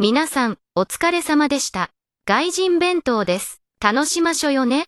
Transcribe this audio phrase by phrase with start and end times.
[0.00, 1.90] 皆さん、お疲れ様でした。
[2.26, 3.62] 外人弁当です。
[3.80, 4.86] 楽しましょよね。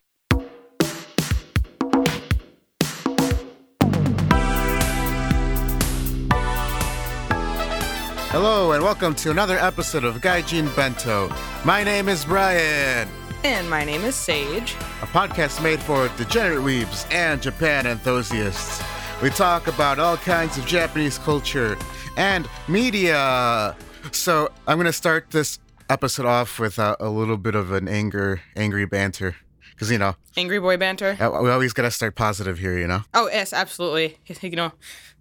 [8.32, 11.30] Hello and welcome to another episode of Gaijin Bento.
[11.64, 13.06] My name is Brian.
[13.44, 14.74] And my name is Saige.
[15.02, 18.82] A podcast made for degenerate weebs and Japan enthusiasts.
[19.22, 21.78] We talk about all kinds of Japanese culture
[22.16, 23.76] and media.
[24.12, 28.40] So I'm gonna start this episode off with uh, a little bit of an anger,
[28.56, 29.36] angry banter,
[29.70, 31.16] because you know Angry boy banter.
[31.20, 33.02] uh, we always gotta start positive here, you know.
[33.14, 34.18] Oh, yes, absolutely.
[34.42, 34.72] You know,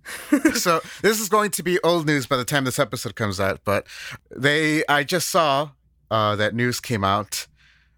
[0.53, 3.59] so this is going to be old news by the time this episode comes out
[3.65, 3.87] but
[4.29, 5.71] they i just saw
[6.11, 7.47] uh, that news came out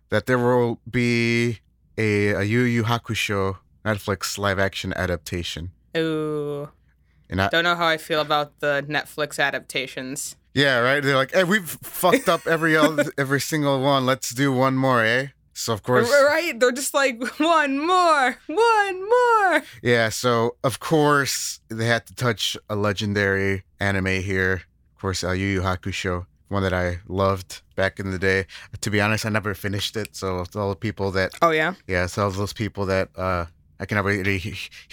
[0.09, 1.59] that there will be
[1.97, 6.69] a, a yu yu hakusho netflix live action adaptation ooh.
[7.29, 10.37] and I, Don't know how I feel about the Netflix adaptations.
[10.63, 14.47] Yeah right they're like hey we've fucked up every other, every single one let's do
[14.51, 16.53] one more eh so of course Right?
[16.59, 19.63] They're just like, one more, one more.
[19.81, 24.53] yeah so of course they had to touch a legendary anime here
[24.95, 28.45] of course uh, yu yu hakusho one that i loved back in the day
[28.81, 31.73] to be honest i never finished it so all the people that Oh, yeah?
[31.87, 33.45] yeah so all those people that uh
[33.81, 34.39] i can never really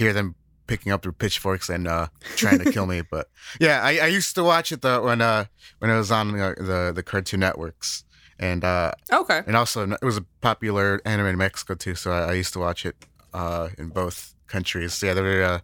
[0.01, 0.35] hear them
[0.67, 3.29] picking up their pitchforks and uh trying to kill me but
[3.61, 5.45] yeah i, I used to watch it though when uh
[5.79, 8.05] when it was on uh, the the cartoon networks
[8.39, 9.43] and uh Okay.
[9.47, 12.59] and also it was a popular anime in Mexico too, so I, I used to
[12.59, 12.97] watch it
[13.33, 15.01] uh, in both countries.
[15.03, 15.61] Yeah, they're uh,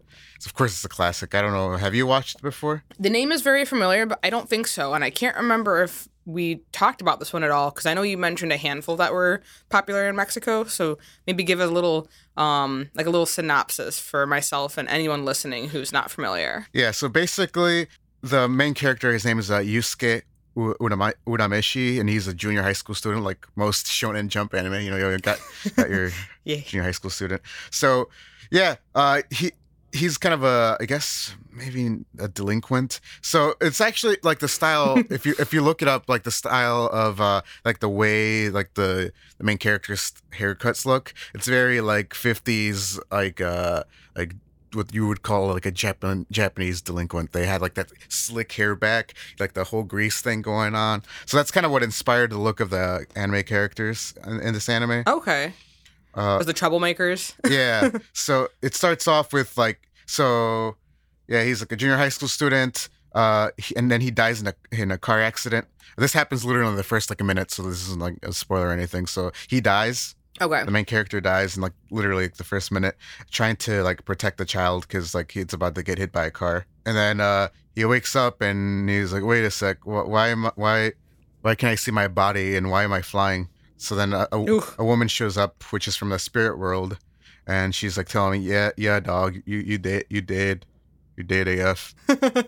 [0.46, 1.34] of course it's a classic.
[1.34, 1.76] I don't know.
[1.76, 2.84] Have you watched it before?
[2.98, 4.94] The name is very familiar, but I don't think so.
[4.94, 8.02] And I can't remember if we talked about this one at all because I know
[8.02, 10.64] you mentioned a handful that were popular in Mexico.
[10.64, 15.70] So maybe give a little, um, like a little synopsis for myself and anyone listening
[15.70, 16.66] who's not familiar.
[16.72, 16.92] Yeah.
[16.92, 17.88] So basically,
[18.22, 20.22] the main character, his name is uh, Yusuke
[20.56, 24.74] Urameshi, and he's a junior high school student, like most Shonen Jump anime.
[24.82, 25.38] You know, you got
[25.76, 26.10] got your
[26.44, 26.56] Yeah.
[26.60, 27.42] junior high school student.
[27.70, 28.08] So
[28.50, 29.52] yeah, uh, he
[29.92, 33.00] he's kind of a I guess maybe a delinquent.
[33.22, 35.02] So it's actually like the style.
[35.10, 38.50] if you if you look it up, like the style of uh like the way
[38.50, 41.14] like the the main character's haircuts look.
[41.34, 43.84] It's very like fifties like uh
[44.16, 44.34] like.
[44.72, 47.32] What you would call like a Japan Japanese delinquent.
[47.32, 51.02] They had like that slick hair back, like the whole grease thing going on.
[51.26, 54.68] So that's kind of what inspired the look of the anime characters in, in this
[54.68, 55.02] anime.
[55.08, 55.54] Okay.
[56.14, 57.34] Uh, Was the troublemakers?
[57.50, 57.90] yeah.
[58.12, 60.76] So it starts off with like so
[61.28, 64.46] yeah, he's like a junior high school student uh he- and then he dies in
[64.48, 65.66] a in a car accident.
[65.96, 68.68] This happens literally in the first like a minute, so this isn't like a spoiler
[68.68, 69.06] or anything.
[69.06, 70.14] So he dies.
[70.40, 70.64] Okay.
[70.64, 72.96] The main character dies in like literally like, the first minute
[73.30, 76.30] trying to like protect the child cuz like he's about to get hit by a
[76.30, 76.66] car.
[76.86, 79.78] And then uh he wakes up and he's like, "Wait a sec.
[79.82, 80.92] wh- Why am I, why
[81.42, 83.48] why can't I see my body and why am I flying?"
[83.80, 86.98] So then a, a, a woman shows up, which is from the spirit world,
[87.46, 90.66] and she's like telling me, "Yeah, yeah, dog, you you did, you did,
[91.16, 91.94] you did AF."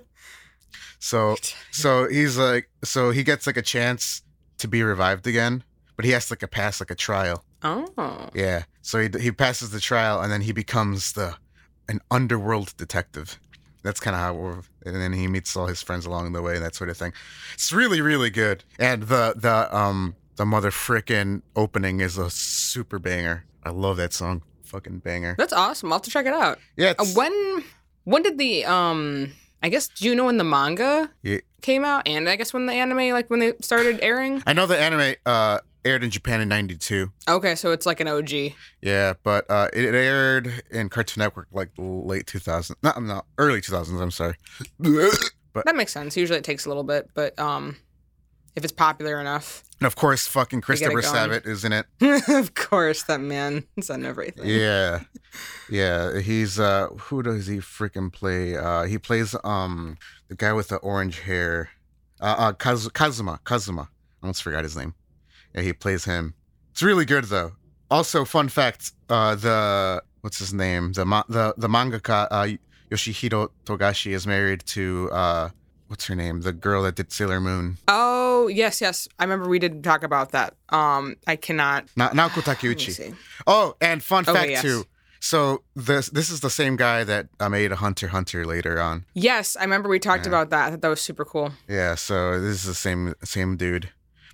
[0.99, 1.35] So
[1.73, 4.23] so he's like, so he gets like a chance
[4.59, 5.65] to be revived again,
[5.97, 7.45] but he has to like a pass like a trial.
[7.99, 8.29] oh.
[8.35, 8.65] Yeah.
[8.83, 11.37] So he he passes the trial, and then he becomes the
[11.89, 13.41] an underworld detective.
[13.83, 16.55] That's kind of how we're, and then he meets all his friends along the way,
[16.55, 17.13] and that sort of thing.
[17.55, 18.63] It's really, really good.
[18.79, 23.45] And the the um the mother frickin' opening is a super banger.
[23.63, 24.43] I love that song.
[24.65, 25.37] Fucking banger.
[25.39, 25.93] That's awesome.
[25.93, 26.59] I'll have to check it out.
[26.77, 26.95] Yeah.
[26.99, 27.63] Uh, when
[28.03, 29.33] when did the um
[29.63, 31.39] I guess do you know when the manga Yeah.
[31.61, 34.43] came out and I guess when the anime like when they started airing?
[34.45, 37.13] I know the anime uh aired in Japan in '92.
[37.29, 38.31] Okay, so it's like an OG.
[38.81, 42.75] Yeah, but uh, it aired in Cartoon Network like late 2000s.
[42.83, 44.01] No, no, early 2000s.
[44.03, 44.35] I'm sorry.
[45.67, 46.17] That makes sense.
[46.17, 47.77] Usually it takes a little bit, but um
[48.55, 49.65] if it's popular enough.
[49.81, 51.03] And of course, fucking Christopher.
[51.03, 51.87] Sabat is in it.
[52.29, 54.47] of course, that man is on everything.
[54.47, 55.01] Yeah,
[55.71, 56.21] yeah.
[56.21, 58.57] He's uh, who does he freaking play?
[58.57, 59.97] Uh, he plays um
[60.29, 61.71] the guy with the orange hair.
[62.21, 63.41] Uh, uh Kaz- Kazuma.
[63.45, 63.89] Kazuma.
[64.23, 64.95] I almost forgot his name.
[65.55, 66.35] Yeah, he plays him.
[66.71, 67.53] It's really good though.
[67.91, 70.93] Also, fun fact: uh, the what's his name?
[70.93, 72.49] The ma- the the mangaka uh,
[72.91, 75.49] Yoshihiro Togashi is married to uh,
[75.93, 76.41] what's her name?
[76.41, 77.77] The girl that did Sailor Moon.
[77.87, 79.07] Oh, yes, yes.
[79.19, 80.55] I remember we did talk about that.
[80.71, 82.93] Um I cannot Na- Naoko Takeuchi.
[82.93, 83.13] see.
[83.47, 84.63] Oh, and fun Okay, fact yes.
[84.63, 84.85] too.
[85.21, 89.05] So this this is the same guy that uh, made a Hunter Hunter later on.
[89.15, 90.31] Yes, I remember we talked Yeah.
[90.35, 90.63] about that.
[90.67, 91.53] I thought that was super cool.
[91.69, 93.91] Yeah, so this is the same same dude.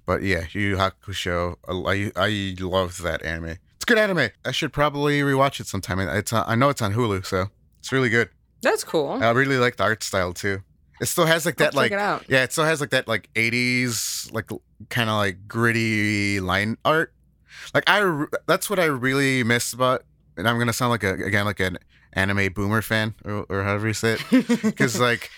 [0.07, 1.57] But yeah, Yu Yu Hakusho.
[1.95, 1.97] I
[2.29, 3.57] I love that anime.
[3.77, 4.31] It's good anime.
[4.47, 5.99] I should probably rewatch it sometime.
[6.01, 7.39] It's uh, I know it's on Hulu, so
[7.81, 8.29] it's really good.
[8.63, 9.11] That's cool.
[9.23, 10.63] I really like the art style too.
[11.01, 12.25] It still has like that like it out.
[12.29, 14.51] yeah, it still has like that like 80s like
[14.89, 17.13] kind of like gritty line art.
[17.75, 20.05] Like I that's what I really miss about
[20.37, 21.79] and I'm going to sound like a again like an
[22.13, 25.31] anime boomer fan or, or however you say it cuz like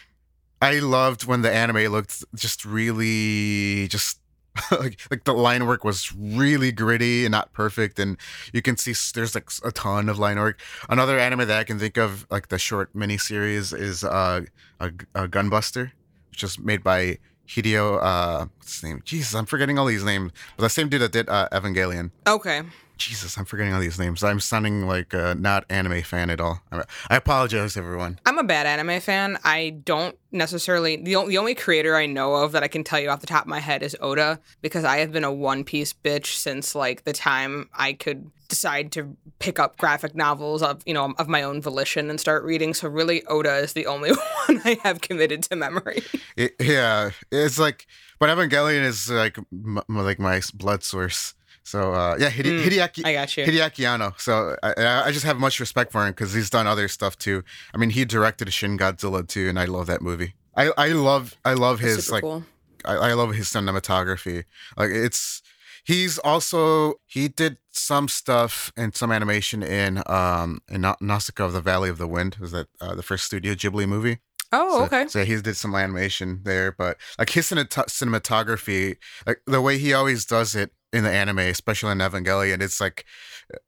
[0.63, 4.20] I loved when the anime looked just really just
[4.71, 8.17] like like the line work was really gritty and not perfect and
[8.53, 10.61] you can see there's like a ton of line work.
[10.89, 14.43] Another anime that i can think of like the short mini series is uh
[14.81, 15.93] a, a gunbuster
[16.31, 17.19] which is made by
[17.49, 19.03] hideo uh what's his name?
[19.05, 22.11] Jesus i'm forgetting all these names but the same dude that did uh evangelion.
[22.27, 22.63] Okay.
[23.01, 26.61] Jesus i'm forgetting all these names i'm sounding like uh, not anime fan at all
[27.09, 29.39] i apologize everyone I'm a bad anime fan.
[29.45, 33.01] I don't necessarily the, o- the only creator I know of that I can tell
[33.01, 35.65] you off the top of my head is Oda because I have been a One
[35.65, 40.83] Piece bitch since like the time I could decide to pick up graphic novels of
[40.87, 42.73] you know of my own volition and start reading.
[42.75, 44.11] So really, Oda is the only
[44.47, 46.03] one I have committed to memory.
[46.37, 47.87] It, yeah, it's like,
[48.21, 51.35] but Evangelion is like m- m- like my blood source.
[51.63, 53.45] So uh, yeah, Hide- Mm, Hideaki I got you.
[53.45, 54.15] Hideaki Anno.
[54.19, 54.75] So I,
[55.07, 57.43] I just have much respect for him because he's done other stuff too.
[57.75, 60.35] I mean, he directed Shin Godzilla too, and I love that movie.
[60.57, 62.45] I, I love I love That's his like cool.
[62.85, 64.45] I, I love his cinematography.
[64.77, 65.43] Like it's
[65.85, 71.53] he's also he did some stuff and some animation in um in Na- Nausicaa of
[71.53, 72.37] the Valley of the Wind.
[72.41, 74.19] Was that uh, the first Studio Ghibli movie?
[74.53, 75.07] Oh, So- okay.
[75.09, 78.97] So he did some animation there, but like his cinematography,
[79.27, 83.05] like the way he always does it in the anime, especially in Evangelion, it's like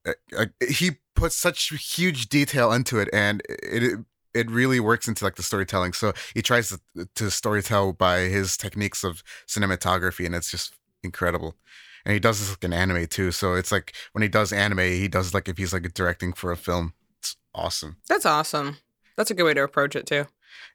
[0.07, 4.01] uh, uh, he puts such huge detail into it, and it.
[4.35, 5.93] it really works into like the storytelling.
[5.93, 11.55] So he tries to, to storytell by his techniques of cinematography, and it's just incredible.
[12.05, 13.31] And he does this like in anime too.
[13.31, 16.51] So it's like when he does anime, he does like if he's like directing for
[16.51, 16.95] a film.
[17.19, 17.99] It's awesome.
[18.09, 18.79] That's awesome.
[19.17, 20.25] That's a good way to approach it too.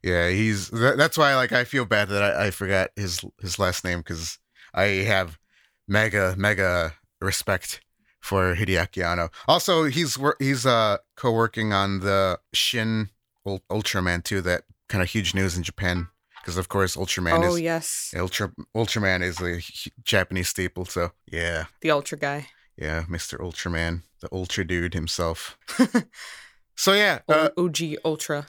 [0.03, 3.57] Yeah, he's tha- that's why like I feel bad that I, I forgot his his
[3.57, 4.37] last name because
[4.73, 5.39] I have
[5.87, 7.81] mega mega respect
[8.19, 9.29] for Hideaki Anno.
[9.47, 13.09] Also, he's he's uh co-working on the Shin
[13.45, 14.41] Ultraman too.
[14.41, 16.07] That kind of huge news in Japan
[16.41, 19.61] because of course Ultraman is oh is yes, Ultra Ultraman is a
[20.03, 20.85] Japanese staple.
[20.85, 22.47] So yeah, the Ultra guy.
[22.77, 25.57] yeah, Mister Ultraman, the Ultra dude himself.
[26.75, 28.47] so yeah, uh, OG Ultra.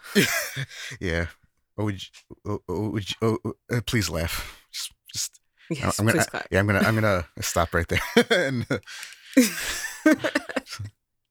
[1.01, 1.27] yeah.
[1.81, 1.93] Oh,
[2.69, 3.39] oh, oh,
[3.71, 4.58] uh, please laugh.
[5.71, 6.25] Yes, I'm gonna.
[6.25, 6.47] clap.
[6.51, 6.81] Yeah, I'm gonna.
[6.81, 8.01] I'm gonna stop right there.
[8.31, 8.79] and uh,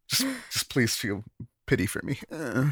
[0.07, 1.23] just, just please feel
[1.65, 2.19] pity for me.
[2.31, 2.71] Uh,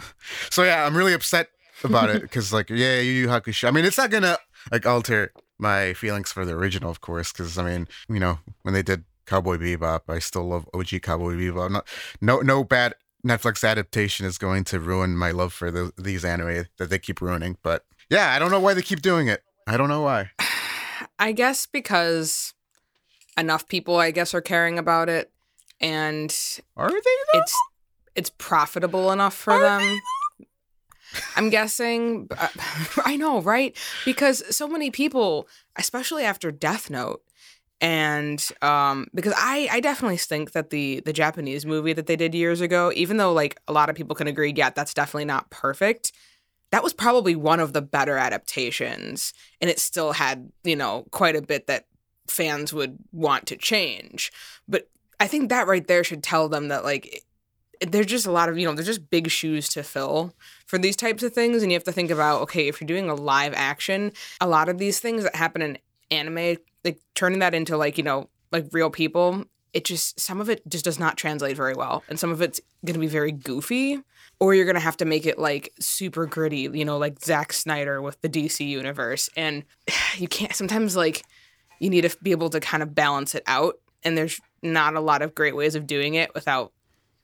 [0.49, 1.49] so yeah, I'm really upset
[1.83, 3.67] about it because, like, yeah, Yu Yu Hakusho.
[3.67, 4.37] I mean, it's not gonna
[4.71, 8.73] like alter my feelings for the original, of course, because I mean, you know, when
[8.73, 11.71] they did Cowboy Bebop, I still love OG Cowboy Bebop.
[11.71, 11.87] Not,
[12.21, 12.95] no, no bad
[13.25, 17.21] Netflix adaptation is going to ruin my love for the, these anime that they keep
[17.21, 17.57] ruining.
[17.63, 19.43] But yeah, I don't know why they keep doing it.
[19.67, 20.29] I don't know why.
[21.19, 22.53] I guess because
[23.37, 25.31] enough people, I guess, are caring about it,
[25.79, 26.33] and
[26.75, 26.95] Are they?
[26.95, 27.39] Though?
[27.39, 27.57] it's
[28.15, 29.99] it's profitable enough for Are them.
[31.35, 32.29] I'm guessing.
[33.05, 33.75] I know, right?
[34.03, 35.47] Because so many people,
[35.77, 37.21] especially after Death Note,
[37.81, 42.33] and um, because I I definitely think that the the Japanese movie that they did
[42.33, 45.49] years ago, even though like a lot of people can agree, yeah, that's definitely not
[45.49, 46.11] perfect.
[46.71, 51.35] That was probably one of the better adaptations, and it still had you know quite
[51.35, 51.85] a bit that
[52.27, 54.31] fans would want to change.
[54.67, 57.23] But I think that right there should tell them that like
[57.81, 60.33] there's just a lot of you know there's just big shoes to fill
[60.65, 63.09] for these types of things and you have to think about okay if you're doing
[63.09, 65.77] a live action a lot of these things that happen in
[66.11, 69.43] anime like turning that into like you know like real people
[69.73, 72.61] it just some of it just does not translate very well and some of it's
[72.85, 74.01] going to be very goofy
[74.39, 78.01] or you're to have to make it like super gritty you know like Zack Snyder
[78.01, 79.63] with the DC universe and
[80.17, 81.23] you can't sometimes like
[81.79, 84.99] you need to be able to kind of balance it out and there's not a
[84.99, 86.71] lot of great ways of doing it without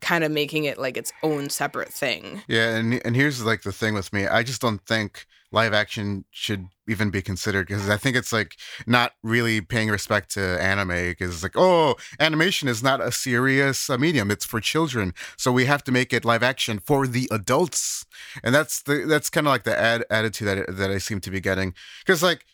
[0.02, 2.42] kind of making it like its own separate thing.
[2.48, 4.28] Yeah, and and here's like the thing with me.
[4.28, 8.58] I just don't think live action should even be considered because I think it's like
[8.88, 13.90] not really paying respect to anime because it's like oh animation is not a serious
[13.90, 17.28] uh, medium it's for children so we have to make it live action for the
[17.32, 18.06] adults
[18.44, 21.32] and that's the that's kind of like the ad- attitude that that I seem to
[21.32, 21.74] be getting
[22.06, 22.46] because like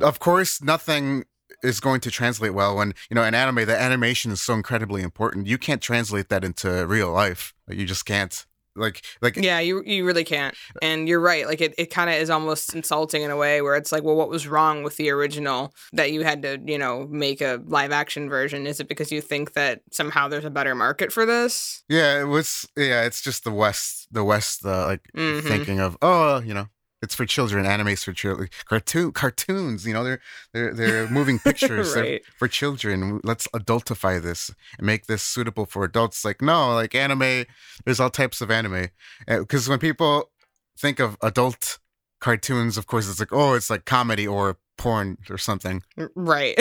[0.00, 1.24] of course nothing
[1.62, 5.02] is going to translate well when you know an anime the animation is so incredibly
[5.02, 9.82] important you can't translate that into real life you just can't like like Yeah, you
[9.84, 10.54] you really can't.
[10.80, 11.48] And you're right.
[11.48, 14.14] Like it, it kind of is almost insulting in a way where it's like, well,
[14.14, 17.90] what was wrong with the original that you had to, you know, make a live
[17.90, 18.68] action version?
[18.68, 21.82] Is it because you think that somehow there's a better market for this?
[21.88, 22.68] Yeah, it was.
[22.76, 25.42] Yeah, it's just the West, the West, uh, like Mhm.
[25.42, 26.68] thinking of, oh, you know,
[27.00, 27.64] it's for children.
[27.64, 28.48] Anime's for children.
[28.64, 29.86] Cartoon cartoons.
[29.86, 30.20] You know, they're
[30.52, 33.20] they're they're moving pictures they're for children.
[33.22, 36.24] Let's adultify this and make this suitable for adults.
[36.24, 37.44] Like no, like anime.
[37.84, 38.88] There's all types of anime.
[39.26, 40.30] Because when people
[40.76, 41.78] think of adult
[42.20, 45.82] cartoons, of course, it's like oh, it's like comedy or porn or something.
[46.14, 46.58] Right.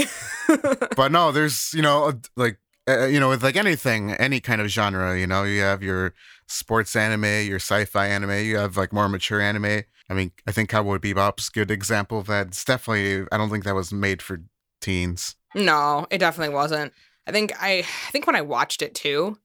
[0.95, 2.59] But no, there's you know like.
[2.89, 6.13] Uh, you know, with like anything, any kind of genre, you know, you have your
[6.47, 9.83] sports anime, your sci-fi anime, you have like more mature anime.
[10.09, 12.47] I mean, I think Cowboy Bebop's good example of that.
[12.47, 14.41] It's definitely, I don't think that was made for
[14.81, 15.35] teens.
[15.55, 16.93] no, it definitely wasn't.
[17.27, 19.37] I think I I think when I watched it too,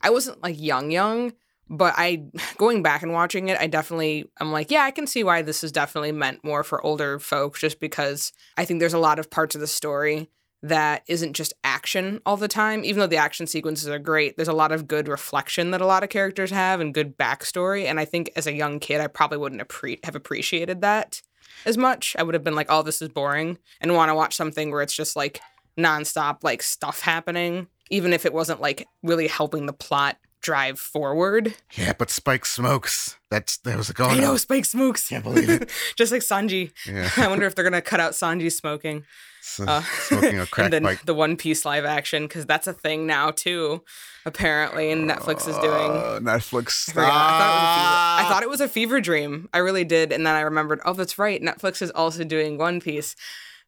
[0.00, 1.32] I wasn't like young young,
[1.68, 2.24] but I
[2.58, 5.62] going back and watching it, I definitely I'm like, yeah, I can see why this
[5.62, 9.30] is definitely meant more for older folks just because I think there's a lot of
[9.30, 10.28] parts of the story
[10.62, 12.84] that isn't just action all the time.
[12.84, 15.86] Even though the action sequences are great, there's a lot of good reflection that a
[15.86, 17.84] lot of characters have and good backstory.
[17.84, 21.22] And I think as a young kid, I probably wouldn't appre- have appreciated that
[21.64, 22.16] as much.
[22.18, 24.82] I would have been like, oh, this is boring and want to watch something where
[24.82, 25.40] it's just like
[25.78, 31.54] nonstop, like stuff happening, even if it wasn't like really helping the plot drive forward.
[31.74, 33.16] Yeah, but Spike smokes.
[33.30, 35.08] That's that was like, oh I know Spike smokes.
[35.08, 35.70] can't believe it.
[35.96, 36.72] just like Sanji.
[36.86, 39.04] Yeah, I wonder if they're gonna cut out Sanji smoking.
[39.40, 40.98] So, Uh, smoking a crack and then pipe.
[41.04, 43.82] the One Piece live action because that's a thing now too,
[44.26, 45.90] apparently, and Netflix is doing.
[45.90, 46.94] Uh, Netflix.
[46.96, 47.02] I.
[47.02, 47.78] I, thought it was a
[48.18, 49.48] fever, I thought it was a fever dream.
[49.52, 50.80] I really did, and then I remembered.
[50.84, 51.40] Oh, that's right.
[51.42, 53.16] Netflix is also doing One Piece.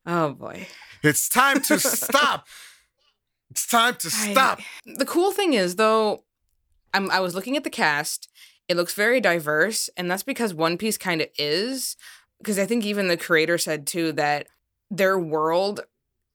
[0.07, 0.67] Oh boy.
[1.03, 2.47] it's time to stop.
[3.51, 4.61] It's time to I- stop.
[4.87, 6.25] The cool thing is though,
[6.95, 8.29] I'm I was looking at the cast.
[8.69, 11.97] It looks very diverse, and that's because One Piece kind of is.
[12.39, 14.47] Because I think even the creator said too that
[14.91, 15.81] their world,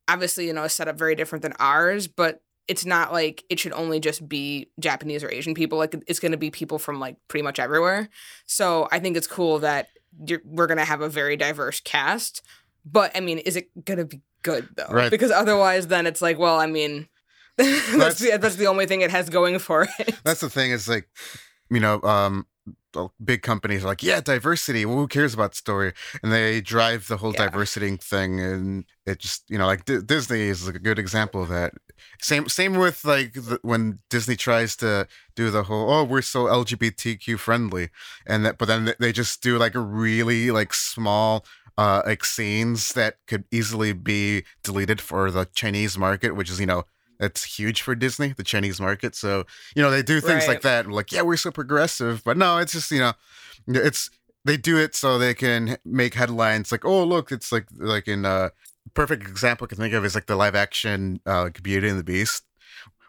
[0.08, 3.60] obviously, you know, is set up very different than ours, but it's not like it
[3.60, 5.78] should only just be Japanese or Asian people.
[5.78, 8.10] Like it's going to be people from like pretty much everywhere.
[8.48, 9.90] So I think it's cool that
[10.26, 12.42] you're, we're going to have a very diverse cast.
[12.86, 14.88] But I mean, is it going to be good though?
[14.90, 15.12] Right.
[15.12, 17.08] Because otherwise, then it's like, well, I mean,
[17.58, 20.16] that's, That's- the, that's the only thing it has going for it.
[20.24, 20.72] That's the thing.
[20.72, 21.08] Is like,
[21.70, 22.46] you know, um,
[23.24, 24.86] big companies are like, yeah, diversity.
[24.86, 25.94] Well, who cares about story?
[26.24, 27.46] And they drive the whole Yeah.
[27.48, 31.50] diversity thing, and it just, you know, like D- Disney is a good example of
[31.50, 31.74] that.
[32.22, 36.46] Same, same with like the, when Disney tries to do the whole, oh, we're so
[36.46, 37.90] LGBTQ friendly,
[38.26, 41.46] and that, but then they just do like a really like small.
[41.78, 46.66] Uh, like scenes that could easily be deleted for the Chinese market, which is you
[46.66, 46.86] know
[47.20, 49.16] that's huge for Disney, the Chinese market.
[49.16, 49.46] So
[49.76, 50.50] you know they do things Right.
[50.56, 50.88] like that.
[50.88, 53.14] Like yeah, we're so progressive, but no, it's just you know,
[53.68, 54.10] it's
[54.44, 58.26] they do it so they can make headlines like oh look, it's like like in
[58.26, 58.50] uh
[58.94, 62.04] perfect example I can think of is like the live action uh Beauty and the
[62.04, 62.44] Beast,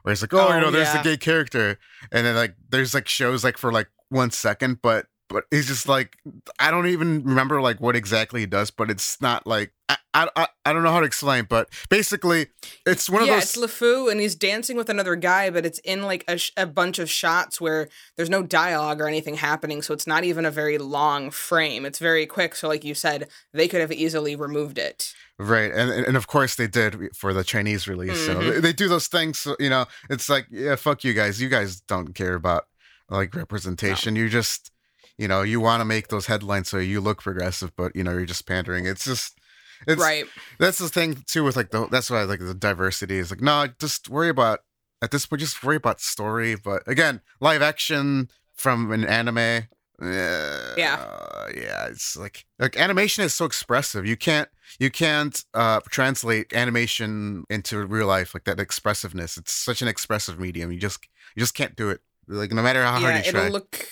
[0.02, 1.02] where it's like oh, you Oh, know there's yeah.
[1.02, 1.78] the gay character,
[2.12, 5.88] and then like there's like shows like for like one second, but but he's just
[5.88, 6.16] like
[6.58, 10.48] I don't even remember like what exactly he does, but it's not like I I,
[10.64, 12.46] I- don't know how to explain, but basically
[12.86, 15.78] it's one of yeah, those it's LeFou, and he's dancing with another guy, but it's
[15.80, 19.82] in like a, sh- a bunch of shots where there's no dialogue or anything happening,
[19.82, 21.84] so it's not even a very long frame.
[21.86, 22.54] It's very quick.
[22.56, 25.12] So, like you said, they could have easily removed it.
[25.38, 28.24] Right, and and of course they did for the Chinese release.
[28.26, 28.54] So Mhm.
[28.54, 29.38] they, they do those things.
[29.38, 31.40] So, you know, it's like yeah, fuck you guys.
[31.40, 32.64] You guys don't care about
[33.10, 34.16] like representation.
[34.16, 34.72] You just,
[35.18, 38.12] you know, you want to make those headlines so you look progressive, but you know
[38.12, 38.86] you're just pandering.
[38.86, 39.38] It's just,
[39.86, 40.26] it's right.
[40.58, 43.66] That's the thing too with like the that's why like the diversity is like no,
[43.78, 44.60] just worry about
[45.02, 46.54] at this point just worry about story.
[46.56, 49.68] But again, live action from an anime.
[50.00, 51.48] Uh, Yeah.
[51.54, 54.06] yeah, it's like like animation is so expressive.
[54.06, 59.36] You can't you can't uh translate animation into real life like that expressiveness.
[59.38, 60.70] It's such an expressive medium.
[60.72, 60.98] You just
[61.34, 62.00] you just can't do it.
[62.28, 63.48] Like no matter how yeah, hard you it'll try.
[63.48, 63.86] look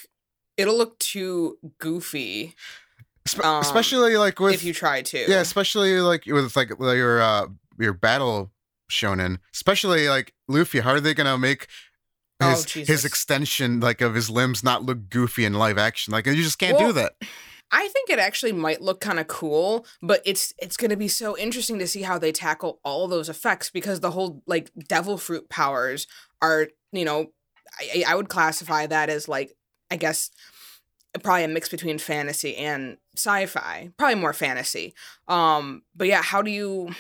[0.57, 2.55] it'll look too goofy
[3.43, 5.19] um, especially like with if you try to.
[5.31, 7.47] Yeah, especially like with like your uh
[7.79, 8.53] your battle
[8.91, 10.81] shonen, especially like Luffy.
[10.81, 11.69] How are they gonna make
[12.41, 12.89] Oh, his Jesus.
[12.89, 16.13] his extension like of his limbs not look goofy in live action?
[16.13, 17.15] Like you just can't do that.
[17.71, 21.09] I think it actually might look kind of cool, but it's it's going to be
[21.09, 25.17] so interesting to see how they tackle all those effects because the whole like devil
[25.17, 26.07] fruit powers
[26.43, 27.33] are, you know,
[27.81, 29.57] I, I would classify that as like
[29.91, 30.31] I guess
[31.23, 34.95] probably a mix between fantasy and sci-fi, probably more fantasy.
[35.29, 36.91] Um, but yeah, how do you?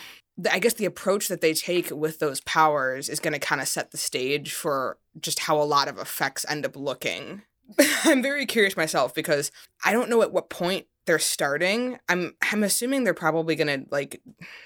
[0.51, 3.69] I guess the approach that they take with those powers is going to kind of
[3.69, 7.43] set the stage for just how a lot of effects end up looking.
[8.05, 9.53] I'm very curious myself because
[9.85, 11.99] I don't know at what point they're starting.
[12.09, 14.23] I'm I'm assuming they're probably gonna like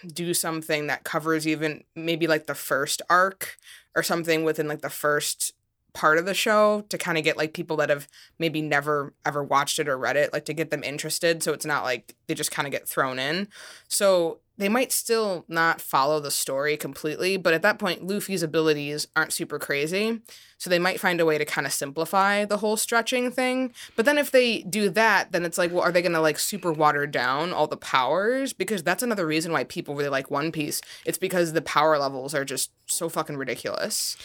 [0.07, 3.57] do something that covers even maybe like the first arc
[3.95, 5.53] or something within like the first
[5.95, 9.43] part of the show to kind of get like people that have maybe never ever
[9.43, 11.43] watched it or read it, like to get them interested.
[11.43, 13.49] So it's not like they just kind of get thrown in.
[13.89, 19.07] So they might still not follow the story completely, but at that point, Luffy's abilities
[19.15, 20.21] aren't super crazy.
[20.59, 23.73] So they might find a way to kind of simplify the whole stretching thing.
[23.95, 26.41] But then if they do that, then it's like, well, are they going to like
[26.41, 28.53] super water down all the powers?
[28.53, 30.81] Because that's another reason why people really like One Piece.
[31.07, 34.17] It's because the power levels are just so fucking ridiculous.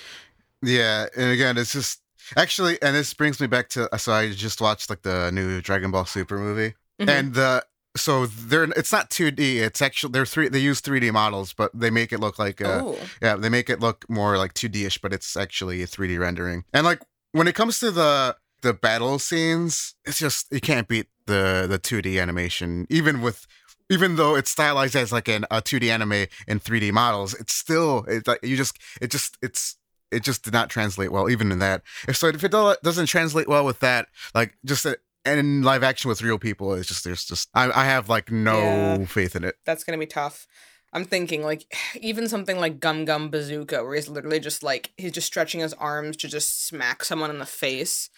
[0.63, 2.01] Yeah, and again, it's just
[2.37, 5.91] actually, and this brings me back to so I just watched like the new Dragon
[5.91, 7.09] Ball Super movie, Mhm.
[7.09, 7.65] and the
[7.95, 11.89] so they're it's not 2D, it's actually they're three they use 3D models, but they
[11.91, 14.97] make it look like uh, oh, yeah they make it look more like 2D ish,
[14.99, 16.63] but it's actually a 3D rendering.
[16.73, 17.01] And like
[17.33, 21.77] when it comes to the the battle scenes, it's just you can't beat the the
[21.77, 23.45] 2D animation, even with
[23.89, 28.05] even though it's stylized as like an a 2D anime in 3D models, it's still
[28.07, 29.77] it's like you just it just it's
[30.13, 31.81] it just did not translate well even in that.
[32.07, 35.83] If so, if it doesn't translate well with that, like just uh, and in live
[35.83, 39.05] action with real people, it's just there's just I, I have like no Yeah.
[39.05, 39.55] faith in it.
[39.65, 40.47] that's to be tough.
[40.91, 41.65] I'm thinking like
[41.99, 45.73] even something like Gum Gum Bazooka, where he's literally just like he's just stretching his
[45.73, 48.09] arms to just smack someone in the face.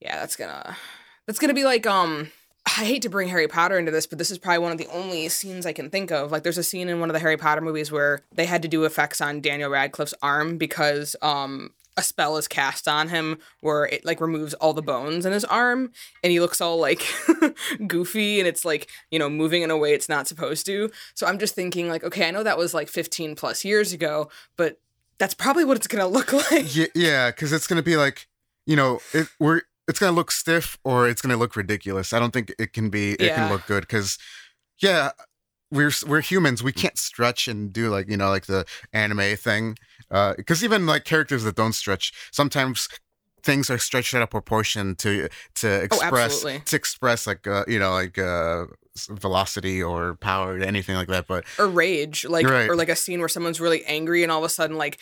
[0.00, 0.76] Yeah, that's gonna
[1.26, 2.30] that's gonna be like um
[2.64, 4.86] I hate to bring Harry Potter into this, but this is probably one of the
[4.88, 6.30] only scenes I can think of.
[6.30, 8.68] Like there's a scene in one of the Harry Potter movies where they had to
[8.68, 13.84] do effects on Daniel Radcliffe's arm because um a spell is cast on him where
[13.84, 15.92] it like removes all the bones in his arm
[16.22, 17.06] and he looks all like
[17.86, 20.90] goofy and it's like, you know, moving in a way it's not supposed to.
[21.14, 24.30] So I'm just thinking like, okay, I know that was like 15 plus years ago,
[24.56, 24.78] but
[25.18, 26.74] that's probably what it's to look like.
[26.74, 28.26] Yeah, yeah, because it's gonna be like
[28.64, 32.12] you know it we're it's gonna look stiff or it's gonna look ridiculous.
[32.12, 33.34] I don't think it can be it Yeah.
[33.36, 34.18] can look good because
[34.78, 35.10] yeah.
[35.70, 36.62] We're we're humans.
[36.62, 39.78] We can't stretch and do like you know like the anime thing,
[40.36, 42.88] because even like characters that don't stretch, sometimes
[43.42, 47.78] things are stretched out of proportion to to express Oh, to express like uh, you
[47.78, 48.66] know like uh,
[49.10, 51.26] velocity or power or anything like that.
[51.26, 52.68] But or rage like Right.
[52.68, 54.98] or like a scene where someone's really angry and all of a sudden like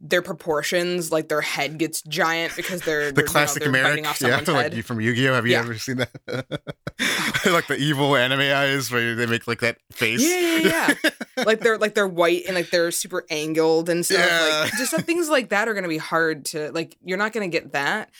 [0.00, 3.68] their proportions like their head gets giant because they're, the they're, you know, classic they're
[3.68, 5.34] American, yeah, like head from Yu-Gi-Oh.
[5.34, 5.58] Have you Yeah.
[5.60, 6.10] ever seen that?
[7.46, 10.22] like the evil anime eyes where they make like that face.
[10.22, 10.94] Yeah, yeah,
[11.36, 11.44] yeah.
[11.44, 14.18] like they're like they're white and like they're super angled and stuff.
[14.18, 14.60] Yeah.
[14.64, 16.96] Like just things like that are gonna be hard to like.
[17.04, 18.10] You're not gonna get that,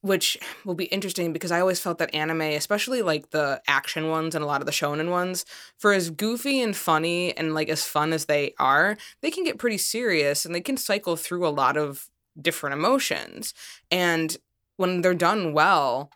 [0.00, 4.34] which will be interesting because I always felt that anime, especially like the action ones
[4.34, 5.44] and a lot of the shonen ones,
[5.78, 9.58] for as goofy and funny and like as fun as they are, they can get
[9.58, 12.08] pretty serious and they can cycle through a lot of
[12.40, 13.54] different emotions.
[13.90, 14.36] And
[14.76, 16.10] when they're done well,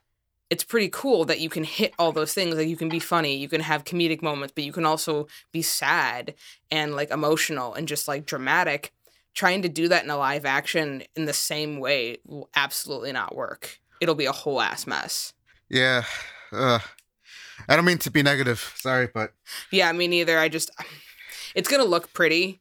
[0.50, 2.54] it's pretty cool that you can hit all those things.
[2.54, 5.62] Like you can be funny, you can have comedic moments, but you can also be
[5.62, 6.34] sad
[6.70, 8.92] and like emotional and just like dramatic.
[9.34, 13.34] Trying to do that in a live action in the same way will absolutely not
[13.34, 13.80] work.
[14.00, 15.32] It'll be a whole ass mess.
[15.68, 16.04] Yeah.
[16.52, 16.78] Uh,
[17.68, 18.74] I don't mean to be negative.
[18.76, 19.32] Sorry, but
[19.70, 20.38] Yeah, me neither.
[20.38, 20.70] I just
[21.54, 22.60] it's gonna look pretty,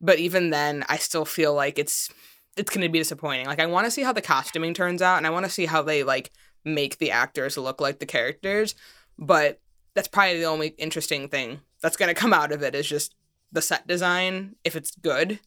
[0.00, 2.10] but even then I still feel like it's
[2.56, 3.46] it's gonna be disappointing.
[3.46, 6.02] Like I wanna see how the costuming turns out and I wanna see how they
[6.02, 6.30] like
[6.64, 8.74] make the actors look like the characters.
[9.18, 9.60] But
[9.94, 13.14] that's probably the only interesting thing that's gonna come out of it is just
[13.52, 14.56] the set design.
[14.64, 15.40] If it's good,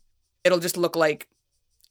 [0.43, 1.27] it'll just look like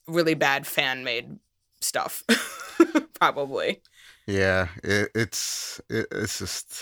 [0.06, 1.38] really bad fan made
[1.80, 2.22] stuff.
[3.20, 3.82] probably.
[4.26, 6.72] yeah, it, it's it, it's just.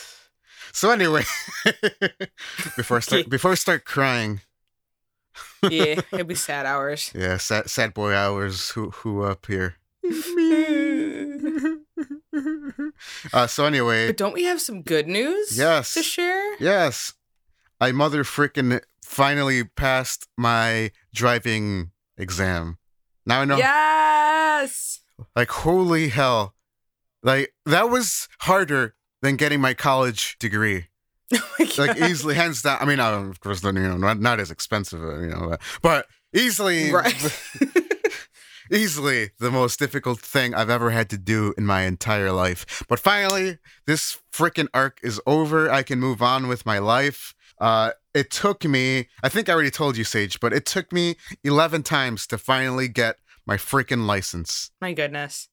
[0.72, 1.22] So anyway,
[2.76, 4.40] before I start before I start crying,
[5.62, 7.10] Yeah, it'll be sad hours.
[7.14, 8.70] yeah, sad sad boy hours.
[8.70, 9.76] Who who up here?
[13.32, 15.94] uh, so anyway, But don't we have some good news Yes.
[15.94, 16.56] to share?
[16.60, 17.14] Yes.
[17.80, 22.78] I mother frickin' finally passed my driving exam.
[23.24, 25.00] Now I know Yes.
[25.34, 26.54] like holy hell.
[27.22, 30.86] Like that was harder than getting my college degree.
[31.34, 32.78] Oh my Like easily hands down.
[32.80, 36.92] I mean, of course, you know, not, not as expensive, uh, you know, but easily
[36.92, 37.40] Right.
[38.70, 42.82] easily the most difficult thing I've ever had to do in my entire life.
[42.88, 45.70] But finally, this freaking arc is over.
[45.70, 47.34] I can move on with my life.
[47.60, 51.16] Uh, it took me, I think I already told you, Saige, but it took me
[51.44, 54.70] 11 times to finally get my freaking license.
[54.80, 55.48] My goodness.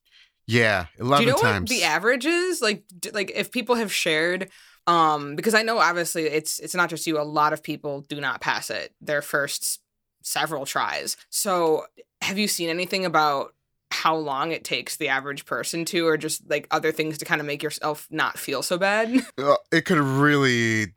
[0.48, 1.70] Yeah, 11 Do you know times.
[1.70, 2.62] what the average is?
[2.62, 4.50] Like, like if people have shared,
[4.88, 7.20] um, because I know obviously it's it's not just you.
[7.20, 9.80] A lot of people do not pass it their first
[10.22, 11.16] several tries.
[11.30, 11.86] So,
[12.22, 13.54] have you seen anything about
[13.92, 17.40] how long it takes the average person to, or just like other things to kind
[17.40, 19.22] of make yourself not feel so bad?
[19.72, 20.94] It could really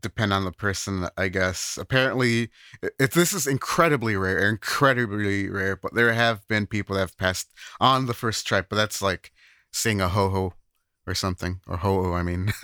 [0.00, 1.78] depend on the person, I guess.
[1.80, 2.50] Apparently,
[2.98, 7.52] if this is incredibly rare, incredibly rare, but there have been people that have passed
[7.80, 9.32] on the first try, but that's like
[9.72, 10.54] seeing a ho ho
[11.06, 12.52] or something, or ho ho, I mean.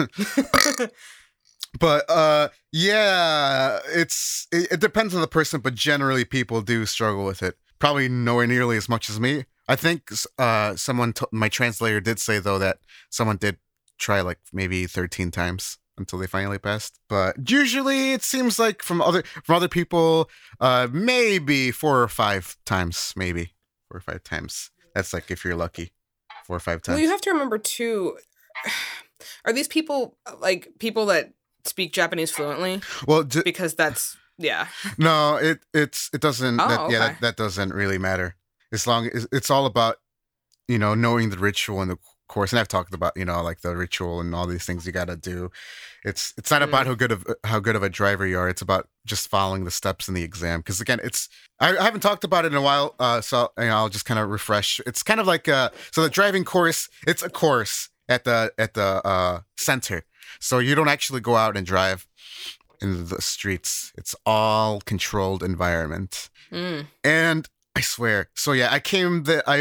[1.79, 7.25] but uh yeah it's it, it, depends on the person but generally people do struggle
[7.25, 11.49] with it probably nowhere nearly as much as me i think uh someone t- my
[11.49, 12.79] translator did say though that
[13.11, 13.57] someone did
[13.99, 19.01] try like maybe 13 times until they finally passed but usually it seems like from
[19.01, 20.29] other from other people
[20.61, 23.53] uh maybe four or five times maybe
[23.89, 25.93] four or five times that's like if you're lucky
[26.45, 28.17] four or five times well you have to remember too
[29.45, 31.33] are these people like people that
[31.65, 32.81] speak Japanese fluently?
[33.07, 34.69] Well, d- because that's yeah.
[34.99, 36.61] No, it it's it doesn't.
[36.61, 36.93] Oh, that, okay.
[36.93, 38.37] Yeah, that, that doesn't really matter.
[38.73, 39.97] As long as it's all about
[40.69, 41.99] you know knowing the ritual and the
[42.33, 42.53] course.
[42.53, 45.09] And I've talked about you know like the ritual and all these things you got
[45.09, 45.51] to do.
[46.05, 46.69] It's it's not Mm.
[46.69, 48.49] about how good of how good of a driver you are.
[48.49, 50.61] It's about just following the steps in the exam.
[50.61, 51.29] Because again, it's
[51.61, 54.05] I, I haven't talked about it in a while, uh, so you know, I'll just
[54.05, 54.81] kind of refresh.
[54.87, 56.89] It's kind of like uh, so the driving course.
[57.07, 60.05] It's a course at the at the uh, center.
[60.41, 62.07] So you don't actually go out and drive
[62.81, 63.93] in the streets.
[63.97, 66.31] It's all controlled environment.
[66.51, 66.87] Mm.
[67.05, 68.29] And I swear.
[68.35, 69.59] So yeah, I came the I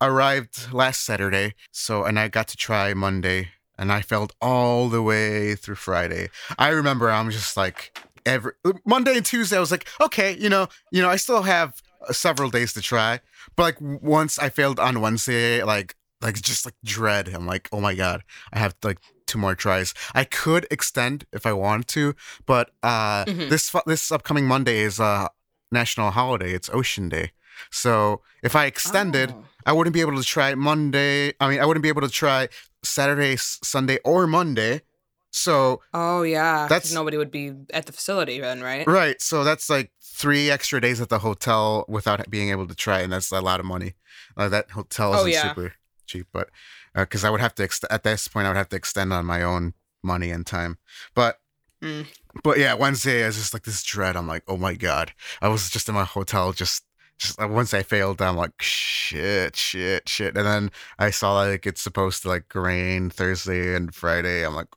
[0.00, 1.54] arrived last Saturday.
[1.72, 6.28] So and I got to try Monday and I failed all the way through Friday.
[6.58, 8.52] I remember I'm just like every
[8.84, 12.12] Monday and Tuesday I was like, okay, you know, you know, I still have uh,
[12.12, 13.20] several days to try.
[13.56, 17.28] But like once I failed on Wednesday, like like just like dread.
[17.28, 19.94] I'm like, oh my god, I have like two more tries.
[20.14, 22.14] I could extend if I wanted to,
[22.46, 23.48] but uh, Mhm.
[23.48, 25.30] this this upcoming Monday is a
[25.72, 26.52] national holiday.
[26.52, 27.32] It's Ocean Day,
[27.70, 29.44] so if I extended, Oh.
[29.66, 31.34] I wouldn't be able to try Monday.
[31.40, 32.48] I mean, I wouldn't be able to try
[32.82, 34.82] Saturday, Sunday, or Monday.
[35.30, 38.86] So Oh yeah, That's- nobody would be at the facility then, right?
[38.86, 43.00] right, so that's like three extra days at the hotel without being able to try,
[43.00, 43.94] and that's a lot of money.
[44.36, 45.48] Uh, that hotel Oh, isn't yeah.
[45.48, 45.74] super
[46.06, 46.48] cheap, but
[46.94, 49.24] because I would have to ext- at this point, I would have to extend on
[49.24, 50.78] my own money and time.
[51.14, 51.38] But
[51.82, 52.06] Mm.
[52.44, 54.16] but yeah, Wednesday is just like this dread.
[54.16, 55.12] I'm like, oh my god.
[55.40, 56.84] I was just in my hotel, just
[57.20, 60.36] just like, once I failed, I'm like, shit, shit, shit.
[60.36, 64.44] And then I saw like it's supposed to like rain Thursday and Friday.
[64.44, 64.68] I'm like,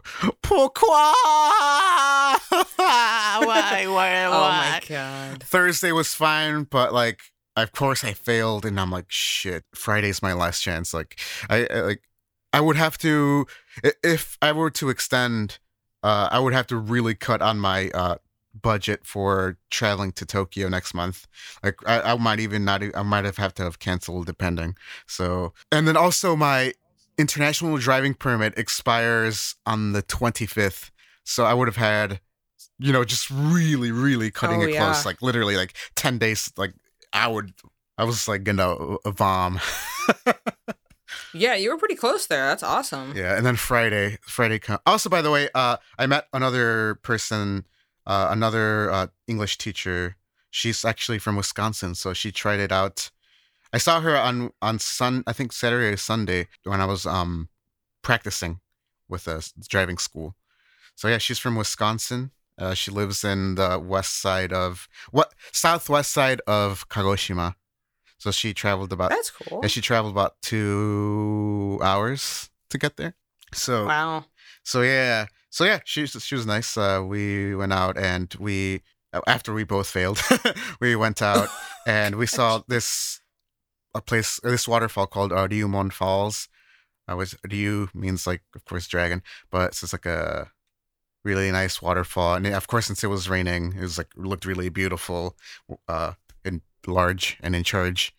[0.42, 0.88] pourquoi?
[0.90, 2.38] why,
[2.76, 4.26] why, why?
[4.26, 4.72] Oh why?
[4.72, 5.44] my god.
[5.44, 7.22] Thursday was fine, but like,
[7.56, 9.64] of course, I failed, and I'm like, shit.
[9.74, 10.94] Friday's my last chance.
[10.94, 12.02] Like, I, I like,
[12.52, 13.48] I would have to
[14.04, 15.60] if I were to extend.
[16.04, 18.16] Uh, I would have to really cut on my uh,
[18.60, 21.28] budget for traveling to Tokyo next month.
[21.64, 22.84] Like, I, I might even not.
[22.96, 24.76] I might have have to have canceled, depending.
[25.08, 26.74] So, and then also my
[27.18, 30.90] international driving permit expires on the 25th.
[31.24, 32.20] So I would have had,
[32.80, 34.84] you know, just really, really cutting Oh, it yeah.
[34.86, 36.52] close, like literally like 10 days.
[36.58, 36.74] Like
[37.14, 37.54] I would,
[37.98, 39.60] I was like gonna uh, vom.
[41.36, 42.46] Yeah, you were pretty close there.
[42.48, 43.14] That's awesome.
[43.16, 43.36] yeah.
[43.36, 44.60] And then Friday, Friday.
[44.60, 47.66] Com- also, by the way, uh, I met another person,
[48.06, 50.16] uh, another uh, English teacher.
[50.52, 53.10] She's actually from Wisconsin, so she tried it out.
[53.72, 57.50] I saw her on on Sun, I think Saturday or Sunday when I was um
[58.04, 58.60] practicing
[59.10, 60.36] with a driving school.
[60.96, 62.32] So yeah, she's from Wisconsin.
[62.58, 67.56] Uh, she lives in the west side of what southwest side of Kagoshima.
[68.20, 69.62] So she traveled about That's cool.
[69.64, 73.16] yeah, she traveled about two hours to get there.
[73.54, 74.26] So wow.
[74.64, 76.70] so yeah, so yeah, she was- she was nice.
[76.78, 78.82] Uh, we went out and we
[79.28, 80.20] after we both failed,
[80.82, 81.48] we went out
[81.88, 83.22] and we saw this
[83.94, 86.50] a place this waterfall called uh, Ryumon Falls.
[87.06, 90.50] Uh, which Ryu means like of course dragon, but it's just like a
[91.26, 92.36] really nice waterfall.
[92.36, 95.36] And of course, since it was raining, it was like looked really beautiful,
[95.90, 96.14] uh,
[96.46, 98.16] and large and in charge.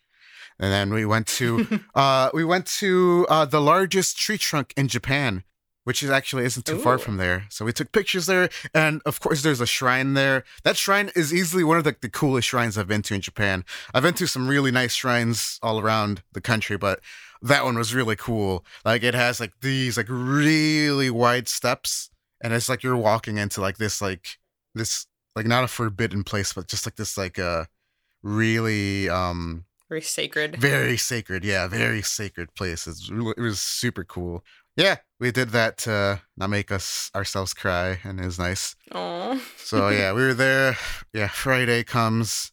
[0.59, 4.87] And then we went to uh, we went to uh, the largest tree trunk in
[4.87, 5.43] Japan,
[5.85, 7.45] which is actually isn't too far from there.
[7.49, 10.43] So we took pictures there, and of course, there's a shrine there.
[10.63, 13.63] That shrine is easily one of the, the coolest shrines I've been to in Japan.
[13.93, 16.99] I've been to some really nice shrines all around the country, but
[17.41, 18.65] that one was really cool.
[18.83, 22.09] Like it has like these like really wide steps,
[22.41, 24.39] and it's like you're walking into like this like
[24.73, 27.65] this like not a forbidden place, but just like this like uh
[28.23, 30.55] really um Very sacred.
[30.55, 34.43] very sacred yeah very sacred place it's, it was super cool
[34.75, 39.41] yeah we did that to not make us ourselves cry and it was nice Oh.
[39.57, 40.77] so yeah we were there
[41.13, 42.51] yeah friday comes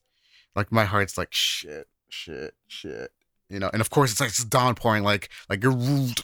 [0.55, 3.11] like my heart's like shit shit shit
[3.49, 5.77] you know and of course it's like it's downpouring like like you're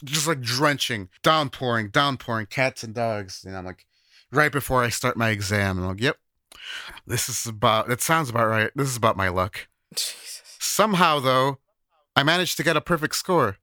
[0.05, 3.85] just like drenching downpouring downpouring cats and dogs and i'm like
[4.31, 5.79] right before I start my exam.
[5.79, 6.19] And I'm like, yep,
[7.07, 8.71] this is about, it sounds about right.
[8.77, 9.69] This is about my luck.
[9.95, 10.43] Jesus.
[10.61, 11.61] Somehow, though,
[12.15, 13.57] I managed to get a perfect score.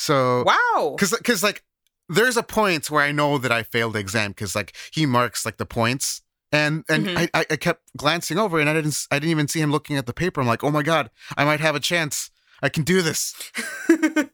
[0.00, 0.94] So, Wow.
[0.96, 1.62] because because like
[2.08, 5.44] there's a point where I know that I failed the exam because like he marks
[5.44, 7.16] like the points and and Mhm.
[7.34, 9.96] I, I I kept glancing over and I didn't I didn't even see him looking
[9.98, 10.40] at the paper.
[10.40, 12.30] I'm like, oh my god, I might have a chance.
[12.62, 13.34] I can do this.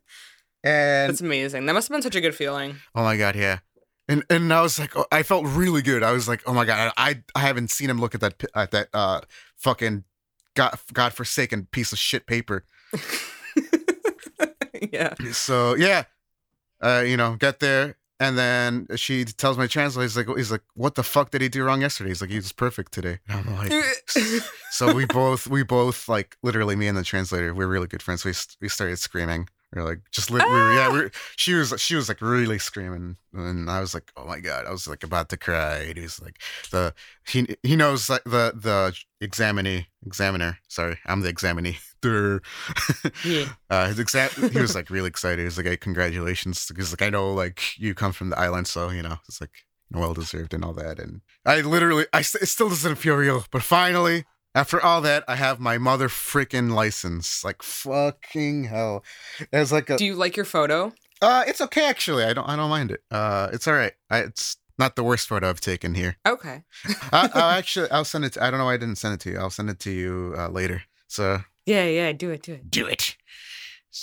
[0.65, 1.67] And That's amazing.
[1.67, 2.77] That must have been such a good feeling.
[2.95, 3.59] oh my god, yeah.
[4.09, 6.03] And and I was like, oh, I felt really good.
[6.03, 8.71] I was like, oh my god, I I haven't seen him look at that at
[8.73, 9.21] that uh
[9.57, 10.05] fucking
[10.55, 12.65] god godforsaken piece of shit paper.
[14.93, 15.15] yeah.
[15.33, 16.05] so yeah,
[16.81, 20.63] uh, you know, get there, and then she tells my translator, he's like, he's like,
[20.75, 22.11] what the fuck did he do wrong yesterday?
[22.11, 23.19] He's like, he was perfect today.
[23.29, 23.73] And I'm like,
[24.71, 28.25] so we both, we both, like, literally, me and the translator, we're really good friends.
[28.25, 29.49] We we started screaming.
[29.75, 30.45] We are like, just lit.
[30.47, 33.93] We were, yeah, we were, she was, she was like really screaming, and I was
[33.93, 35.79] like, oh my god, I was like about to cry.
[35.79, 36.95] And he was like, the
[37.29, 40.59] he he knows like the the examinee examiner.
[40.69, 41.79] Sorry, I'm the examinee.
[43.25, 43.49] Yeah.
[43.71, 45.41] Uh, his exam, he was like really excited.
[45.41, 48.69] He was like, "Hey, congratulations!" Because like I know like you come from the island,
[48.69, 49.51] so you know it's like
[49.91, 50.99] well deserved and all that.
[50.99, 55.25] And I literally, I st- it still doesn't feel real, but finally, after all that,
[55.29, 57.45] I have my mother freaking license.
[57.45, 59.05] Like fucking hell,
[59.53, 59.97] it's like a.
[59.97, 60.93] Do you like your photo?
[61.21, 62.25] Uh, it's okay actually.
[62.25, 63.01] I don't, I don't mind it.
[63.11, 63.93] Uh, it's all right.
[64.11, 66.17] I, it's not the worst photo I've taken here.
[66.27, 66.63] Okay.
[67.13, 68.35] I, I'll actually, I'll send it.
[68.35, 69.39] To, I don't know why I didn't send it to you.
[69.39, 70.83] I'll send it to you uh, later.
[71.09, 72.71] So Yeah, yeah, do it, do it.
[72.71, 73.17] do it.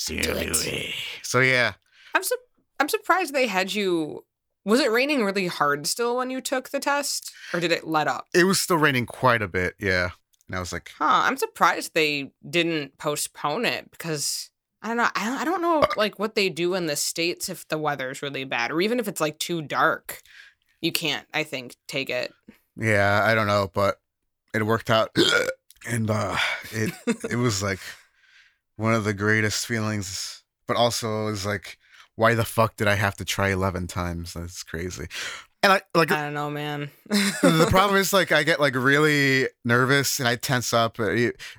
[0.10, 0.93] It.
[1.21, 1.73] So yeah.
[2.13, 2.36] I'm su-
[2.80, 4.26] I'm surprised they had you
[4.65, 8.08] Was it raining really hard still when you took the test or did it let
[8.08, 8.28] up?
[8.34, 10.10] It was still raining quite a bit, yeah.
[10.47, 14.49] And I was like, Huh, I'm surprised they didn't postpone it because
[14.82, 15.10] I don't know.
[15.15, 15.88] I don't know uh.
[15.95, 19.08] like what they do in the states if the weather's really bad or even if
[19.08, 20.21] it's like too dark.
[20.82, 22.34] You can't, I think, take it.
[22.76, 24.02] yeah, I don't know, but
[24.54, 25.15] it worked out.
[25.88, 26.38] and uh
[26.72, 26.93] it
[27.30, 27.80] it was like
[28.76, 31.78] one of the greatest feelings, but also it was like
[32.15, 34.34] why the fuck did I have to try 11 times?
[34.34, 35.08] That's crazy.
[35.63, 36.91] And I like I don't know, man.
[37.08, 40.98] the problem is like I get like really nervous and I tense up.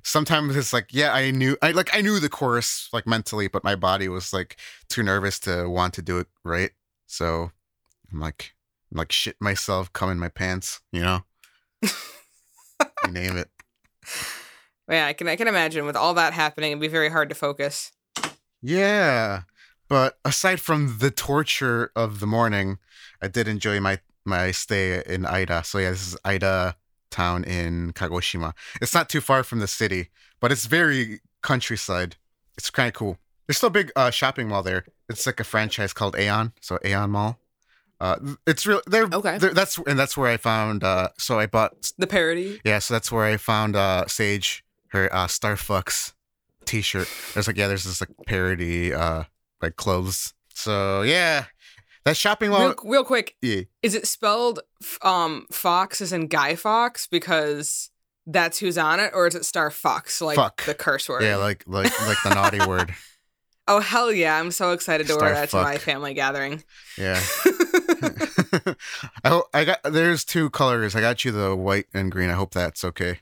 [0.02, 3.64] Sometimes it's like, yeah, I knew I like I knew the chorus like mentally, but
[3.64, 4.58] my body was like
[4.90, 6.72] too nervous to want to do it right.
[7.06, 7.50] So
[8.12, 8.52] I'm like
[8.92, 11.24] I'm like shit myself, come in my pants, you know?
[11.82, 13.48] you name it.
[14.88, 17.34] Yeah, I can I can imagine with all that happening, it'd be very hard to
[17.34, 17.92] focus.
[18.60, 19.42] Yeah.
[19.88, 22.78] But aside from the torture of the morning,
[23.20, 25.64] I did enjoy my my stay in Aira.
[25.64, 26.74] So yeah, this is Aira
[27.10, 28.54] town in Kagoshima.
[28.80, 32.16] It's not too far from the city, but it's very countryside.
[32.56, 33.18] It's kind of cool.
[33.46, 34.84] There's still a big uh, shopping mall there.
[35.08, 37.38] It's like a franchise called Aeon, so Aeon Mall.
[38.00, 38.80] Uh, it's real.
[38.86, 39.38] They're Okay.
[39.38, 40.82] they're- that's and that's where I found.
[40.84, 42.60] Uh, so I bought The parody.
[42.64, 46.12] yeah, so that's where I found uh Saige her uh Starfucks
[46.64, 47.08] t-shirt.
[47.34, 49.24] There's like yeah, there's this like parody uh
[49.62, 50.34] like clothes.
[50.54, 51.46] So yeah.
[52.04, 53.62] That shopping mall real, real quick, yeah.
[53.82, 54.60] is it spelled
[55.00, 57.90] um Fox as in Guy Fox because
[58.26, 60.64] that's who's on it, or is it Star Fox like Fuck.
[60.64, 61.22] the curse word?
[61.22, 62.94] Yeah, like like like the naughty word.
[63.68, 64.38] oh hell yeah!
[64.38, 66.62] I'm so excited to wear Star that to my family gathering.
[66.98, 67.20] Yeah.
[69.24, 70.94] I hope I got there's two colors.
[70.94, 72.30] I got you the white and green.
[72.30, 73.20] I hope that's okay.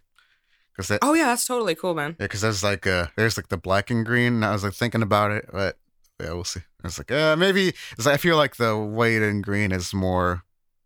[0.77, 2.17] Cuz that oh yeah, that's totally cool, man.
[2.19, 4.35] yeah, cuz there's like uh there's like the black and green.
[4.35, 5.79] And I was like thinking about it, but
[6.21, 6.61] yeah, we'll see.
[6.83, 10.45] I was like, uh maybe 'cause I feel like the white and green is more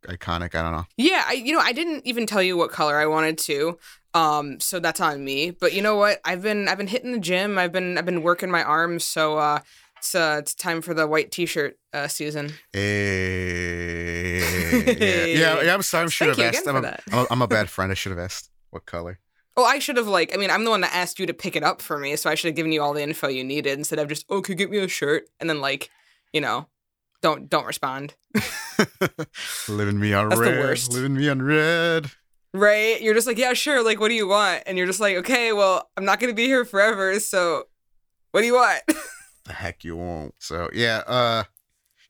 [0.08, 0.54] iconic.
[0.54, 0.86] I don't know.
[0.96, 3.78] Yeah, I you know I didn't even tell you what color I wanted to.
[4.14, 5.50] Um, so that's on me.
[5.50, 6.20] But you know what?
[6.24, 7.58] I've been I've been hitting the gym.
[7.58, 9.04] I've been I've been working my arms.
[9.04, 9.60] So uh,
[9.98, 12.52] it's uh, it's time for the white T-shirt uh, season.
[12.72, 14.38] Hey.
[14.78, 15.24] yeah,
[15.56, 16.06] yeah, yeah, I'm sorry.
[16.06, 16.66] I should have asked.
[16.66, 16.98] I'm a.
[17.12, 17.90] I'm, a, I'm a bad friend.
[17.90, 19.18] I should have asked what color.
[19.58, 21.56] Oh, I should have like I mean I'm the one that asked you to pick
[21.56, 23.78] it up for me, so I should have given you all the info you needed
[23.78, 25.90] instead of just oh, could you get me a shirt and then like
[26.32, 26.68] you know
[27.26, 28.14] don't don't respond.
[29.68, 30.92] living me on That's the worst.
[30.92, 32.12] Living me on red.
[32.54, 33.02] Right?
[33.02, 34.62] You're just like yeah sure like what do you want?
[34.66, 37.64] And you're just like okay well I'm not gonna be here forever so
[38.30, 38.82] what do you want?
[39.46, 40.34] The heck you won't.
[40.40, 41.44] So yeah, uh,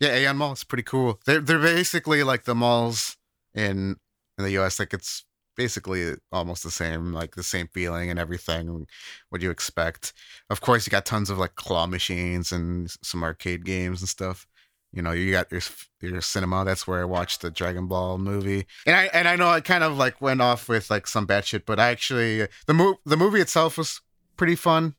[0.01, 1.21] yeah, Aeon Mall is pretty cool.
[1.27, 3.19] They're they're basically like the malls
[3.55, 3.97] in
[4.39, 4.79] in the U.S.
[4.79, 8.87] Like it's basically almost the same, like the same feeling and everything.
[9.29, 10.15] What do you expect.
[10.49, 14.47] Of course, you got tons of like claw machines and some arcade games and stuff.
[14.93, 15.61] You know, you got your
[16.01, 16.65] your cinema.
[16.65, 18.67] That's where I watched the Dragon Ball movie.
[18.87, 21.45] And I and I know I kind of like went off with like some bad
[21.45, 24.01] shit, but I actually the move the movie itself was
[24.37, 24.95] pretty fun.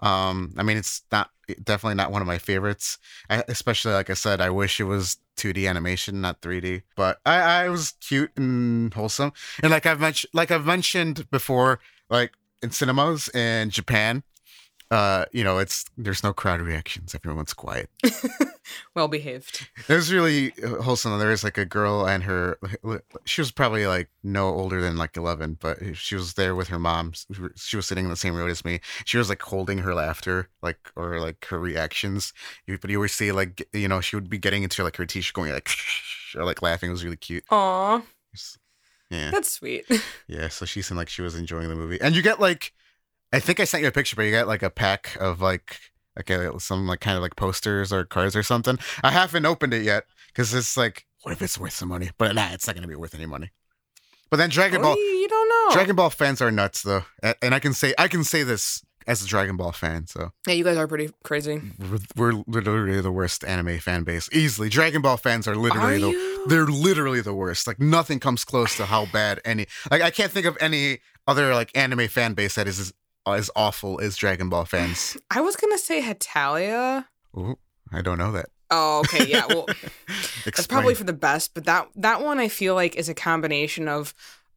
[0.00, 1.30] Um, I mean, it's not
[1.62, 2.98] definitely not one of my favorites.
[3.30, 6.82] I, especially like I said, I wish it was 2D animation, not 3D.
[6.96, 9.32] But I, I was cute and wholesome.
[9.62, 14.22] And like I've mentioned, like I've mentioned before, like in cinemas in Japan,
[14.90, 17.14] uh, you know, it's there's no crowd reactions.
[17.14, 17.90] Everyone's quiet.
[18.94, 19.68] well behaved.
[19.88, 21.18] It was really uh, wholesome.
[21.18, 22.58] There was like a girl and her.
[23.24, 26.78] She was probably like no older than like eleven, but she was there with her
[26.78, 27.12] mom.
[27.56, 28.80] She was sitting in the same row as me.
[29.04, 32.32] She was like holding her laughter, like or like her reactions.
[32.68, 35.34] But you always see like you know she would be getting into like her t-shirt,
[35.34, 35.68] going like
[36.36, 36.90] or like laughing.
[36.90, 37.44] It was really cute.
[37.50, 38.02] Aw,
[39.10, 39.84] Yeah, that's sweet.
[40.28, 40.48] yeah.
[40.48, 42.72] So she seemed like she was enjoying the movie, and you get like
[43.36, 45.78] I think I sent you a picture, but you got like a pack of like
[46.18, 48.78] okay, uh, some like kind of like posters or cards or something.
[49.02, 52.10] I haven't opened it yet because it's like, what if it's worth some money?
[52.16, 53.50] But nah, it's not gonna be worth any money.
[54.30, 55.74] But then Dragon Ball, you don't know.
[55.74, 57.04] Dragon Ball fans are nuts though,
[57.42, 60.06] and I can say I can say this as a Dragon Ball fan.
[60.06, 61.60] So yeah, you guys are pretty crazy.
[61.78, 64.70] We're, we're literally the worst anime fan base, easily.
[64.70, 66.48] Dragon Ball fans are literally are the you?
[66.48, 67.66] they're literally the worst.
[67.66, 71.54] Like nothing comes close to how bad any like I can't think of any other
[71.54, 72.94] like anime fan base that is
[73.34, 75.16] as awful as Dragon Ball fans.
[75.30, 77.06] I was gonna say Hetalia.
[77.36, 77.58] Ooh,
[77.92, 78.46] I don't know that.
[78.70, 79.46] Oh, okay, yeah.
[79.46, 79.66] Well,
[80.44, 83.88] that's probably for the best, but that that one I feel like is a combination
[83.88, 84.14] of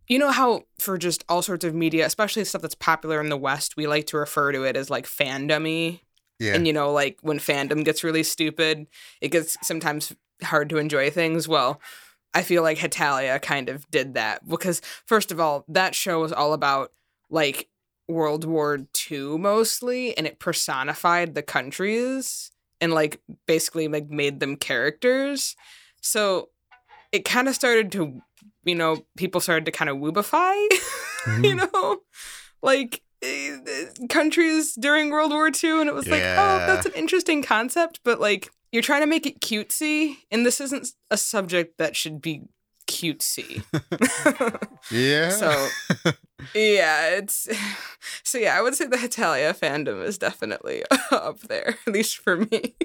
[0.07, 3.37] you know how for just all sorts of media, especially stuff that's popular in the
[3.37, 6.01] West, we like to refer to it as like fandomy.
[6.39, 6.55] Yeah.
[6.55, 8.87] And you know, like when fandom gets really stupid,
[9.21, 11.47] it gets sometimes hard to enjoy things.
[11.47, 11.79] Well,
[12.33, 16.31] I feel like Hetalia kind of did that because first of all, that show was
[16.31, 16.91] all about
[17.29, 17.67] like
[18.09, 24.55] World War II mostly, and it personified the countries and like basically like made them
[24.55, 25.55] characters.
[26.01, 26.49] So
[27.11, 28.21] it kind of started to,
[28.63, 30.67] you know, people started to kind of woobify,
[31.23, 31.43] mm-hmm.
[31.45, 32.01] you know,
[32.61, 33.57] like eh,
[34.09, 36.13] countries during World War II, and it was yeah.
[36.13, 40.45] like, oh, that's an interesting concept, but like you're trying to make it cutesy, and
[40.45, 42.43] this isn't a subject that should be
[42.89, 43.63] cutesy.
[44.91, 45.29] yeah.
[45.29, 45.69] So
[46.55, 47.47] yeah, it's
[48.23, 52.37] so yeah, I would say the Hetalia fandom is definitely up there, at least for
[52.37, 52.75] me.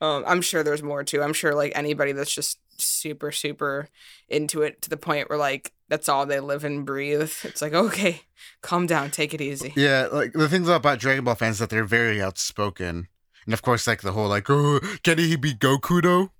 [0.00, 1.22] Um, I'm sure there's more too.
[1.22, 3.88] I'm sure like anybody that's just super, super
[4.28, 7.32] into it to the point where like that's all they live and breathe.
[7.42, 8.22] It's like, okay,
[8.60, 9.72] calm down, take it easy.
[9.76, 13.08] Yeah, like the things about Dragon Ball fans that they're very outspoken.
[13.44, 16.30] And of course, like the whole like, oh, can he be Goku though?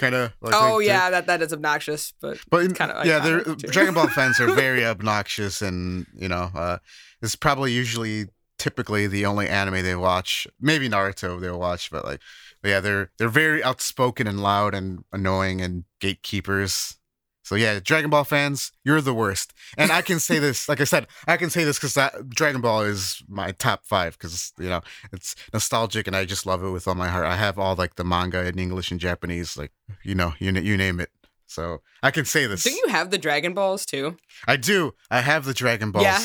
[0.00, 0.32] Kind of.
[0.40, 3.94] Like, oh like, yeah, that that is obnoxious, but but kind of yeah, they're, Dragon
[3.94, 6.78] Ball fans are very obnoxious, and you know, uh,
[7.22, 8.26] it's probably usually
[8.58, 10.46] typically the only anime they watch.
[10.60, 12.20] Maybe Naruto they'll watch, but like,
[12.62, 16.96] but yeah, they're they're very outspoken and loud and annoying and gatekeepers.
[17.42, 19.52] So yeah, Dragon Ball fans, you're the worst.
[19.78, 21.98] And I can say this, like I said, I can say this because
[22.28, 26.62] Dragon Ball is my top five because you know it's nostalgic and I just love
[26.62, 27.26] it with all my heart.
[27.26, 29.72] I have all like the manga in English and Japanese, like
[30.02, 31.10] you know, you you name it.
[31.46, 32.62] So I can say this.
[32.62, 34.16] Do you have the Dragon Balls too?
[34.46, 34.94] I do.
[35.10, 36.04] I have the Dragon Balls.
[36.04, 36.18] Yeah.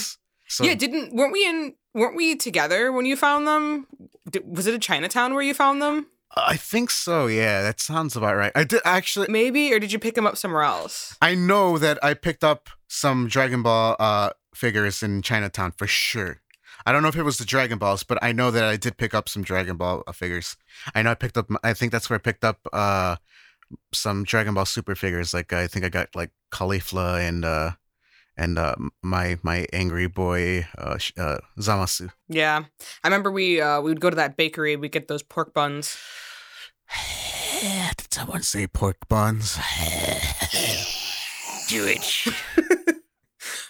[0.47, 0.75] So, yeah.
[0.75, 1.73] Didn't weren't we in?
[1.95, 3.87] Weren't we together when you found them?
[4.45, 6.07] Was it a Chinatown where you found them?
[6.37, 7.27] I think so.
[7.27, 8.51] Yeah, that sounds about right.
[8.55, 9.27] I did actually.
[9.29, 11.15] Maybe, or did you pick them up somewhere else?
[11.21, 16.41] I know that I picked up some Dragon Ball uh, figures in Chinatown for sure.
[16.85, 18.97] I don't know if it was the Dragon Balls, but I know that I did
[18.97, 20.57] pick up some Dragon Ball uh, figures.
[20.93, 21.49] I know I picked up.
[21.63, 23.15] I think that's where I picked up uh,
[23.93, 25.33] some Dragon Ball Super figures.
[25.33, 27.71] Like I think I got like Caulifla and uh,
[28.37, 32.11] and uh, my my angry boy uh, uh, Zamasu.
[32.27, 32.65] Yeah,
[33.03, 34.75] I remember we uh, we would go to that bakery.
[34.75, 35.97] We get those pork buns.
[37.61, 39.55] Did someone say pork buns?
[41.67, 42.25] Do it.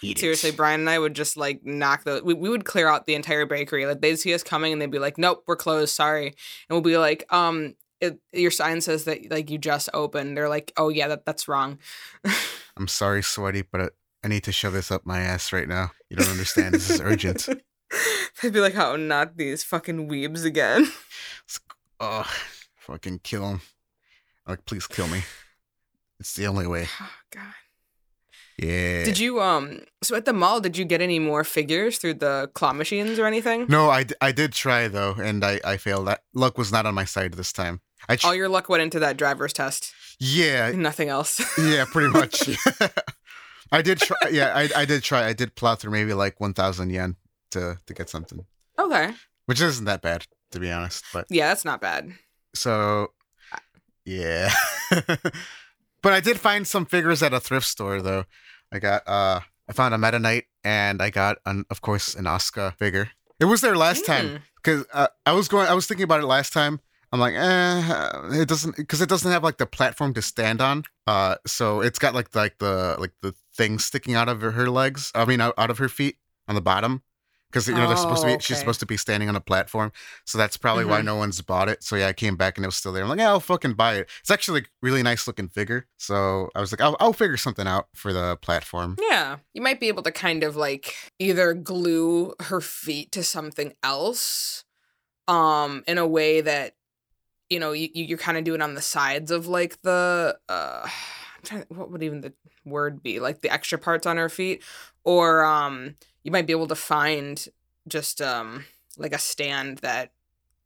[0.02, 2.20] Eat Seriously, Brian and I would just like knock the.
[2.24, 3.86] We, we would clear out the entire bakery.
[3.86, 5.94] Like they'd see us coming and they'd be like, "Nope, we're closed.
[5.94, 6.34] Sorry." And
[6.70, 10.72] we'll be like, "Um, it, your sign says that like you just opened." They're like,
[10.76, 11.78] "Oh yeah, that that's wrong."
[12.76, 15.92] I'm sorry, sweaty, but I need to shove this up my ass right now.
[16.10, 16.74] You don't understand.
[16.74, 17.48] this is urgent.
[18.42, 20.90] They'd be like, "Oh, not these fucking weebs again."
[21.98, 22.30] Oh,
[22.86, 23.60] fucking kill him.
[24.46, 25.22] Like, please kill me.
[26.18, 26.88] It's the only way.
[26.98, 27.52] Oh God.
[28.58, 29.04] Yeah.
[29.04, 29.82] Did you um?
[30.02, 33.26] So at the mall, did you get any more figures through the claw machines or
[33.26, 33.66] anything?
[33.68, 36.06] No, I, I did try though, and I I failed.
[36.06, 37.82] That luck was not on my side this time.
[38.24, 39.92] All your luck went into that driver's test.
[40.18, 40.70] Yeah.
[40.70, 41.38] Nothing else.
[41.58, 42.48] yeah, pretty much.
[43.72, 44.16] I did try.
[44.30, 45.26] Yeah, I, I did try.
[45.26, 47.16] I did plow through maybe like one thousand yen
[47.50, 48.46] to to get something.
[48.78, 49.12] Okay.
[49.46, 51.04] Which isn't that bad, to be honest.
[51.12, 52.12] But yeah, that's not bad.
[52.56, 53.12] So,
[54.04, 54.50] yeah.
[56.02, 58.24] but I did find some figures at a thrift store though.
[58.72, 62.24] I got uh, I found a Meta Knight and I got an, of course, an
[62.24, 63.10] Asuka figure.
[63.38, 64.40] It was there last time Mm.
[64.56, 65.68] because uh, I was going.
[65.68, 66.80] I was thinking about it last time.
[67.12, 70.84] I'm like, eh, it doesn't because it doesn't have like the platform to stand on.
[71.06, 74.68] Uh, so it's got like like the like the thing sticking out of her, her
[74.70, 75.12] legs.
[75.14, 76.16] I mean, out, out of her feet
[76.48, 77.02] on the bottom.
[77.50, 78.34] Because you know they're supposed to be.
[78.34, 79.92] Oh, She's supposed to be standing on a platform,
[80.24, 81.04] so that's probably why Mhm.
[81.04, 81.82] no one's bought it.
[81.82, 83.02] So yeah, I came back and it was still there.
[83.04, 84.10] I'm like, yeah, I'll fucking buy it.
[84.20, 85.86] It's actually a really nice looking figure.
[85.96, 88.96] So I was like, I'll, I'll figure something out for the platform.
[89.00, 89.36] Yeah.
[89.54, 94.64] You might be able to kind of like either glue her feet to something else
[95.28, 96.74] um in a way that
[97.50, 100.82] you know you, you- you're kind of doing on the sides of like the uh
[101.36, 102.32] I'm trying to, what would even the
[102.64, 104.62] word be like the extra parts on her feet
[105.04, 105.94] or um
[106.26, 107.46] you might be able to find
[107.86, 108.64] just um
[108.98, 110.10] like a stand that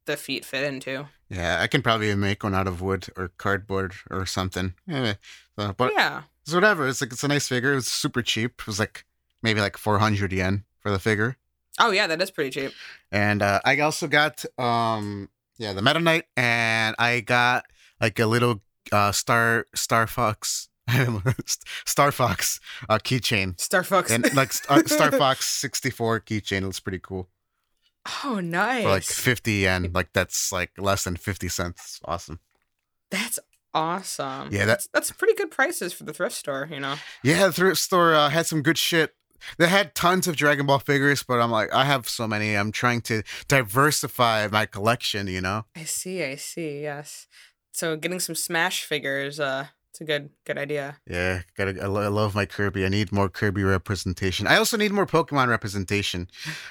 [0.07, 1.07] the feet fit into.
[1.29, 4.73] Yeah, I can probably make one out of wood or cardboard or something.
[4.87, 5.15] Yeah,
[5.57, 6.23] so, but yeah.
[6.43, 6.89] it's whatever.
[6.89, 7.75] It's like it's a nice figure.
[7.75, 8.63] It's super cheap.
[8.63, 9.05] It was like
[9.43, 11.37] maybe like 400 yen for the figure.
[11.79, 12.73] Oh yeah, that is pretty cheap.
[13.13, 17.67] And uh, I also got um yeah the Meta Knight, and I got
[18.01, 20.70] like a little uh star Star Fox
[21.87, 23.59] Star Fox uh, keychain.
[23.61, 24.11] Star Fox.
[24.11, 26.67] And like Star, Star Fox 64 keychain.
[26.69, 27.29] It's pretty cool.
[28.25, 28.85] oh, nice.
[28.85, 29.91] For like 50 yen.
[29.93, 32.01] Like that's like less than 50 cents.
[32.05, 32.41] Awesome.
[33.11, 33.39] That's
[33.75, 34.49] awesome.
[34.53, 36.69] Yeah, that- that's that's pretty good prices for the thrift store.
[36.71, 36.97] You know.
[37.23, 39.15] Yeah, the thrift store uh, had some good shit.
[39.57, 42.55] They had tons of Dragon Ball figures, but I'm like, I have so many.
[42.55, 45.65] I'm trying to diversify my collection, you know?
[45.75, 46.23] I see.
[46.23, 46.83] I see.
[46.83, 47.27] Yes.
[47.73, 49.41] So getting some Smash figures.
[49.41, 50.97] Uh, it's a good good idea.
[51.07, 51.81] Yeah, gotta.
[51.83, 52.85] I, lo- I love my Kirby.
[52.85, 54.47] I need more Kirby representation.
[54.47, 56.29] I also need more Pokemon representation.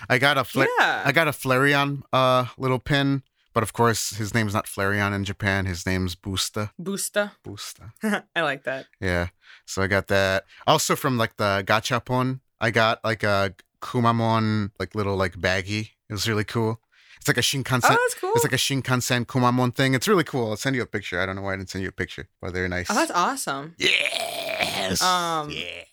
[0.09, 1.03] I got a Fla- yeah.
[1.05, 5.24] I got a Flareon uh little pin, but of course his name's not Flareon in
[5.26, 5.65] Japan.
[5.65, 6.72] His name's Booster.
[6.80, 7.32] Booster.
[7.43, 7.93] Booster.
[8.36, 8.86] I like that.
[9.01, 9.28] Yeah.
[9.65, 10.45] So I got that.
[10.65, 15.91] Also from like the Gachapon, I got like a Kumamon like little like baggie.
[16.09, 16.80] It was really cool.
[17.20, 17.82] It's like a Shinkansen.
[17.91, 18.32] Oh, that's cool.
[18.36, 19.93] It's like a Shinkansen Kumamon thing.
[19.93, 20.51] It's really cool.
[20.51, 21.20] I'll send you a picture.
[21.20, 22.88] I don't know why I didn't send you a picture, but they're nice.
[22.89, 23.76] oh, that's awesome.
[23.78, 25.01] yes.
[25.01, 25.84] Um, yeah.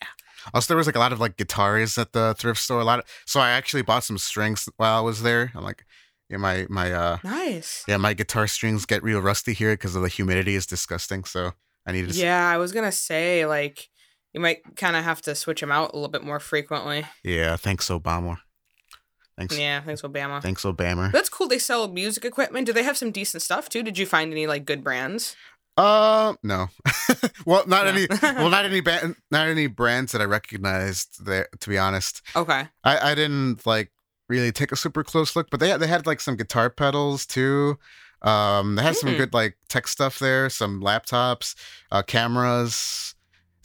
[0.55, 2.81] Also, there was like a lot of like guitars at the thrift store.
[2.81, 5.51] A lot of so I actually bought some strings while I was there.
[5.55, 5.85] I'm like,
[6.31, 7.85] yeah, my my uh Nice.
[7.89, 11.24] yeah my guitar strings get real rusty here because of the humidity is disgusting.
[11.24, 11.53] So
[11.85, 13.89] I needed to Yeah, I was gonna say like
[14.33, 17.05] you might kind of have to switch them out a little bit more frequently.
[17.24, 18.39] Yeah, thanks Obama.
[19.37, 19.59] Thanks.
[19.59, 20.41] Yeah, thanks, Obama.
[20.41, 21.12] Thanks Obama.
[21.12, 21.47] That's cool.
[21.49, 22.66] They sell music equipment.
[22.66, 23.82] Do they have some decent stuff too?
[23.82, 25.37] Did you find any like good brands?
[25.76, 26.68] Uh, no.
[27.45, 27.91] well, not No.
[27.93, 28.07] any.
[28.22, 28.80] Well, not any.
[28.80, 31.26] Ba- not any brands that I recognized.
[31.26, 32.68] There, to be honest, Okay.
[32.82, 33.93] I I didn't like
[34.28, 37.78] really take a super close look, but they they had like some guitar pedals too.
[38.22, 39.16] Um, they had some Hmm.
[39.18, 40.49] good like tech stuff there.
[40.49, 41.55] Some laptops,
[41.93, 43.14] uh, cameras.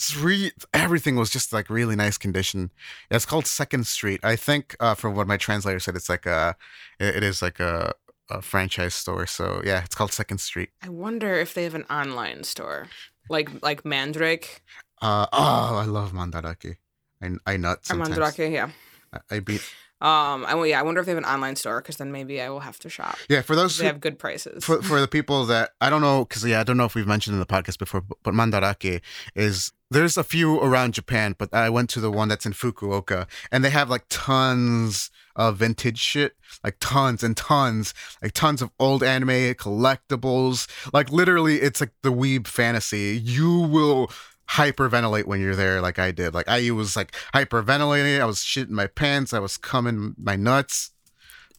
[0.01, 2.71] It's re- everything was just like really nice condition.
[3.11, 4.19] Yeah, it's called Second Street.
[4.23, 6.55] I think uh, from what my translator said, it's like a,
[6.99, 7.93] it, is like a,
[8.27, 9.27] a franchise store.
[9.27, 10.71] So yeah, it's called Second Street.
[10.81, 12.87] I wonder if they have an online store,
[13.29, 14.63] like like Mandrake
[15.03, 16.77] Uh, oh, I love Mandarake.
[17.21, 18.17] I, I nut sometimes.
[18.17, 18.51] Mandrake.
[18.51, 18.71] Yeah.
[19.13, 19.61] I, I beat.
[20.01, 20.45] Um.
[20.47, 20.79] I well, yeah.
[20.79, 22.89] I wonder if they have an online store because then maybe I will have to
[22.89, 23.19] shop.
[23.29, 24.65] Yeah, for those They who, have good prices.
[24.65, 27.05] for for the people that I don't know, because yeah, I don't know if we've
[27.05, 29.01] mentioned in the podcast before, but, but Mandarake
[29.35, 33.27] is there's a few around Japan, but I went to the one that's in Fukuoka,
[33.51, 38.71] and they have like tons of vintage shit, like tons and tons, like tons of
[38.79, 40.67] old anime collectibles.
[40.93, 43.21] Like literally, it's like the weeb fantasy.
[43.21, 44.09] You will
[44.51, 46.33] hyperventilate when you're there, like I did.
[46.33, 48.21] Like I was like hyperventilating.
[48.21, 49.33] I was shitting my pants.
[49.33, 50.91] I was coming my nuts.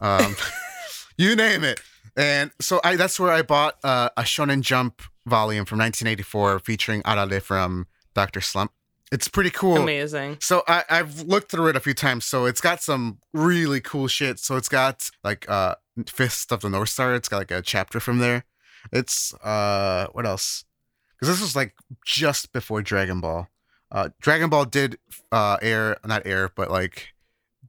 [0.01, 0.35] Um,
[1.17, 1.79] you name it.
[2.17, 7.01] And so I that's where I bought uh, a Shonen Jump volume from 1984 featuring
[7.03, 8.41] Arale from Dr.
[8.41, 8.71] Slump.
[9.11, 9.77] It's pretty cool.
[9.77, 10.37] Amazing.
[10.39, 12.25] So I, I've looked through it a few times.
[12.25, 14.39] So it's got some really cool shit.
[14.39, 15.75] So it's got like uh
[16.07, 17.13] Fist of the North Star.
[17.13, 18.45] It's got like a chapter from there.
[18.91, 20.65] It's uh what else?
[21.11, 23.49] Because this was like just before Dragon Ball.
[23.91, 24.97] Uh Dragon Ball did
[25.31, 27.09] uh air not air, but like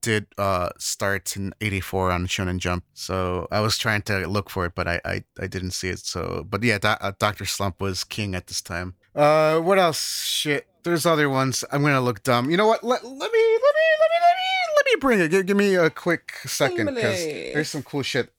[0.01, 2.85] did uh start in 84 on Shonen Jump.
[2.95, 5.99] So I was trying to look for it, but I I, I didn't see it.
[5.99, 7.45] So but yeah, Do- uh, Dr.
[7.45, 8.95] Slump was king at this time.
[9.15, 10.25] Uh what else?
[10.25, 10.67] Shit.
[10.83, 11.65] There's other ones.
[11.73, 12.51] I'm going to look dumb.
[12.51, 12.85] You know what?
[12.85, 15.31] Let, let me let me let me let me let me bring it.
[15.31, 18.33] Give, give me a quick second cuz there's some cool shit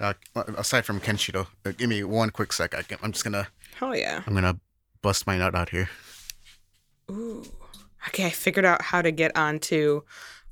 [0.00, 0.14] uh,
[0.56, 1.46] aside from Kenshiro.
[1.64, 2.74] Uh, give me one quick sec.
[2.74, 3.46] I can, I'm just going to
[3.76, 4.22] Hell yeah.
[4.26, 4.58] I'm to
[5.02, 5.88] bust my nut out here.
[7.10, 7.44] Ooh.
[8.08, 10.02] Okay, I figured out how to get onto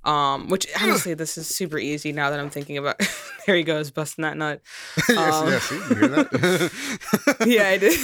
[0.05, 2.97] um which honestly this is super easy now that I'm thinking about
[3.47, 4.61] there he goes, busting that nut.
[5.09, 7.41] yes, Um, yes, you hear that?
[7.47, 7.99] yeah, I did.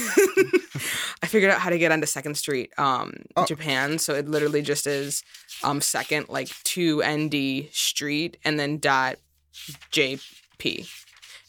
[1.22, 3.44] I figured out how to get onto Second Street, um, Oh.
[3.44, 3.98] Japan.
[3.98, 5.22] So it literally just is
[5.62, 9.16] um second, like two ND street and then dot
[9.92, 10.88] JP.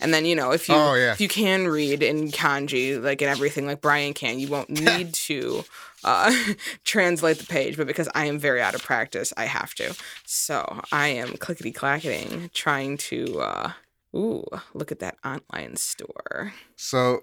[0.01, 1.11] And then you know if you Oh, yeah.
[1.11, 5.13] if you can read in kanji like and everything like Brian can, you won't need
[5.13, 5.65] to
[6.03, 6.33] uh,
[6.83, 7.77] translate the page.
[7.77, 9.95] But because I am very out of practice, I have to.
[10.25, 13.41] So I am clickety clacketing trying to.
[13.41, 13.71] Uh,
[14.15, 16.53] ooh, look at that online store.
[16.75, 17.21] So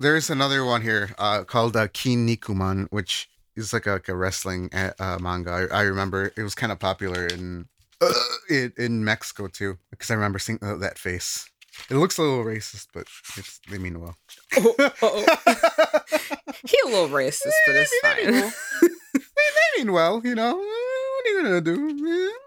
[0.00, 4.70] there's another one here uh, called uh, Kinnikuman, which is like a, like a wrestling
[4.72, 5.68] uh, uh, manga.
[5.72, 7.66] I, I remember it was kind of popular in,
[8.00, 8.12] uh,
[8.48, 11.50] in in Mexico too, because I remember seeing uh, that face.
[11.90, 13.06] It looks a little racist, but
[13.36, 14.16] it's, they mean well.
[14.56, 14.74] Oh,
[16.66, 18.52] he a little racist, but it's They mean fine.
[19.14, 20.56] they, mean well, you know.
[20.56, 22.32] What are you gonna do?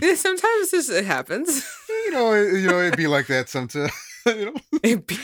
[0.00, 1.66] Yeah, Sometimes this it happens.
[1.88, 3.90] You know, it- you know, it'd be like that sometimes.
[4.26, 4.54] you know.
[4.82, 5.18] It'd be-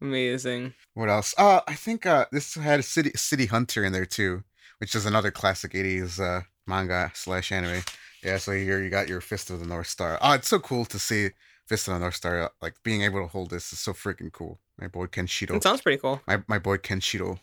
[0.00, 0.74] Amazing.
[0.94, 1.34] What else?
[1.36, 4.44] Uh, I think uh, this had City City Hunter in there too,
[4.78, 7.82] which is another classic '80s uh, manga slash anime.
[8.22, 10.18] Yeah, so here you got your Fist of the North Star.
[10.20, 11.30] Oh, it's so cool to see
[11.66, 12.42] Fist of the North Star.
[12.42, 14.58] uh, Like being able to hold this is so freaking cool.
[14.78, 15.56] My boy Kenshiro.
[15.56, 16.20] It sounds pretty cool.
[16.26, 17.38] My my boy Kenshiro.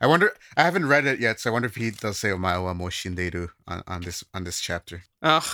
[0.00, 0.32] I wonder.
[0.56, 2.86] I haven't read it yet, so I wonder if he does say "Omae wa mo
[2.86, 5.02] shinderu" on on this on this chapter.
[5.22, 5.44] Ugh.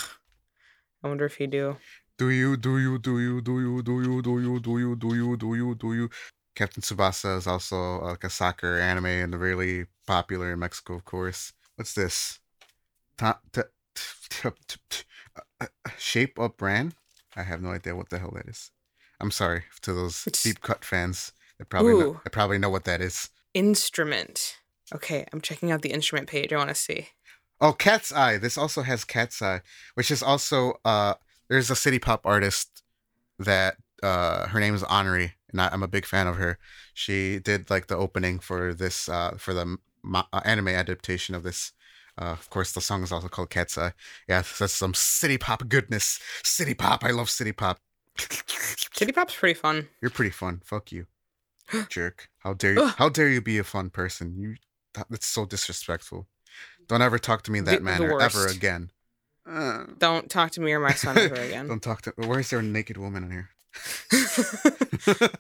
[1.03, 1.77] I wonder if he do.
[2.17, 4.79] Do you, do you, do you, do you, do you, do you, do you, do
[4.79, 5.75] you, do you, do you?
[5.75, 6.11] Do you.
[6.55, 11.05] Captain Tsubasa is also uh, like a soccer anime and really popular in Mexico, of
[11.05, 11.53] course.
[11.75, 12.39] What's this?
[13.19, 13.65] Ta- ta-
[15.99, 16.95] Shape Up Brand?
[17.37, 18.71] I have no idea what the hell that is.
[19.21, 21.33] I'm sorry to those deep cut fans.
[21.59, 23.31] They probably know, they probably know what that is.
[23.55, 24.57] Instrument.
[24.95, 26.53] Okay, I'm checking out the instrument page.
[26.53, 27.09] I want to see.
[27.61, 28.37] Oh, Cat's Eye.
[28.39, 29.63] This also has Cat's Eye,
[29.95, 31.15] which is also uh
[31.49, 32.83] there's a city pop artist
[33.39, 36.59] that uh her name is Anri, and I, I'm a big fan of her.
[36.93, 39.79] She did like the opening for this uh for the
[40.13, 41.73] uh, anime adaptation of this.
[42.21, 43.93] Uh, of course, the song is also called Cat's Yeah,
[44.59, 46.21] that's some city pop goodness.
[46.45, 47.05] City pop.
[47.05, 47.79] I love city pop.
[48.17, 49.89] City Pop's pretty fun.
[50.01, 50.61] You're pretty fun.
[50.65, 51.07] Fuck you,
[51.89, 52.29] jerk.
[52.39, 52.87] How dare you?
[52.87, 54.37] How dare you be a fun person?
[54.37, 54.55] You.
[55.11, 56.29] That's so disrespectful.
[56.87, 58.91] Don't ever talk to me in that the manner ever again.
[59.49, 61.67] Uh, Don't talk to me or my son ever again.
[61.69, 62.13] Don't talk to.
[62.17, 63.51] Where's there a naked woman in here?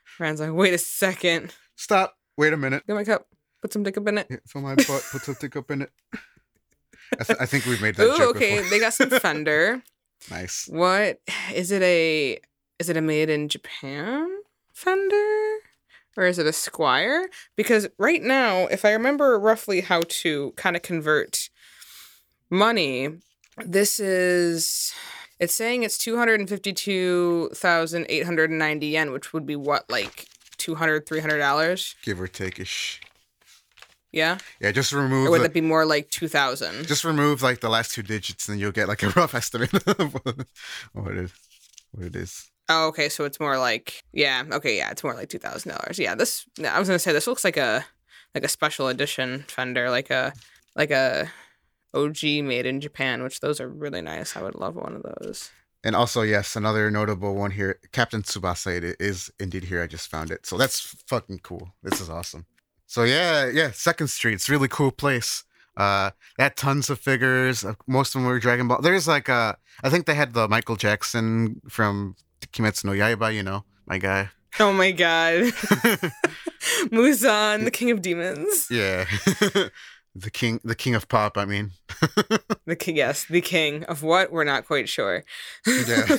[0.18, 1.54] Rand's like, wait a second.
[1.76, 2.16] Stop.
[2.38, 2.86] Wait a minute.
[2.86, 3.26] Get my cup.
[3.62, 4.26] Put some dick up in it.
[4.28, 5.04] Yeah, Fill my butt.
[5.10, 5.90] Put some dick up in it.
[7.18, 8.56] I, th- I think we've made that Ooh, joke okay.
[8.56, 8.70] before.
[8.70, 9.82] They got some Fender.
[10.30, 10.68] Nice.
[10.70, 11.20] What
[11.54, 11.82] is it?
[11.82, 12.38] A
[12.78, 14.28] is it a made in Japan
[14.72, 15.58] Fender
[16.16, 17.24] or is it a Squier?
[17.56, 21.48] Because right now, if I remember roughly how to kind of convert
[22.50, 23.10] money,
[23.64, 24.92] this is
[25.38, 29.32] it's saying it's two hundred and fifty two thousand eight hundred and ninety yen, which
[29.32, 30.26] would be what like
[30.58, 33.00] 200 300 dollars Give or take ish.
[34.12, 35.28] Yeah Yeah, just remove.
[35.28, 38.48] or would the- that be more like 2000 just remove like the last two digits,
[38.48, 40.14] and you'll get like a rough estimate of
[40.92, 41.32] what it is.
[41.92, 42.50] What it is.
[42.68, 43.08] Oh, okay.
[43.08, 44.44] So it's more like yeah.
[44.50, 44.90] Okay, yeah.
[44.90, 45.98] It's more like two thousand dollars.
[45.98, 46.14] Yeah.
[46.14, 47.84] This I was gonna say this looks like a
[48.34, 50.32] like a special edition Fender, like a
[50.76, 51.28] like a
[51.94, 54.36] OG made in Japan, which those are really nice.
[54.36, 55.50] I would love one of those.
[55.84, 59.82] And also, yes, another notable one here, Captain Tsubasa it is indeed here.
[59.82, 61.74] I just found it, so that's fucking cool.
[61.82, 62.46] This is awesome.
[62.92, 65.44] So yeah, yeah, Second Street, it's a really cool place.
[65.78, 67.64] Uh, they had tons of figures.
[67.64, 68.82] Uh, Most of them were Dragon Ball.
[68.82, 72.16] There's like uh, I think they had the Michael Jackson from
[72.52, 73.34] Kimetsu no Yaiba.
[73.34, 74.28] You know, my guy.
[74.60, 75.32] Oh my god,
[76.92, 78.68] Muzan, the king of demons.
[78.70, 79.06] yeah,
[80.14, 81.38] the king, the king of pop.
[81.38, 81.70] I mean,
[82.66, 85.24] The king, yes, the king of what we're not quite sure.
[85.66, 86.18] yeah,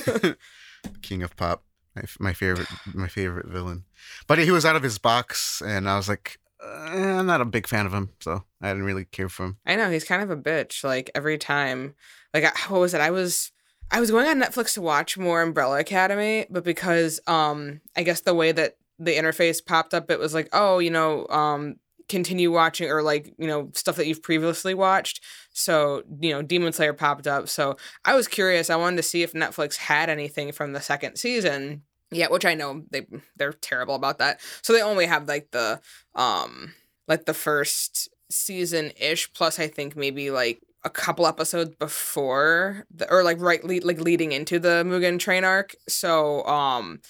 [1.02, 1.62] king of pop.
[1.94, 3.84] My, my favorite, my favorite villain.
[4.26, 7.44] But he was out of his box, and I was like, uh, I'm not a
[7.44, 9.58] big fan of him, so I didn't really care for him.
[9.66, 10.82] I know he's kind of a bitch.
[10.84, 11.94] Like every time,
[12.32, 13.00] like I- what was it?
[13.00, 13.52] I was
[13.90, 18.20] I was going on Netflix to watch more Umbrella Academy, but because um I guess
[18.22, 21.74] the way that the interface popped up, it was like, oh, you know, um,
[22.08, 25.20] continue watching or like you know stuff that you've previously watched.
[25.52, 27.48] So you know, Demon Slayer popped up.
[27.48, 28.70] So I was curious.
[28.70, 31.82] I wanted to see if Netflix had anything from the second season.
[32.14, 33.06] Yeah, which I know they
[33.36, 34.40] they're terrible about that.
[34.62, 35.80] So they only have like the
[36.14, 36.74] um
[37.08, 43.10] like the first season ish plus I think maybe like a couple episodes before the,
[43.10, 45.74] or like right lead, like leading into the Mugen train arc.
[45.88, 47.00] So um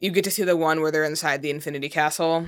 [0.00, 2.46] you get to see the one where they're inside the Infinity Castle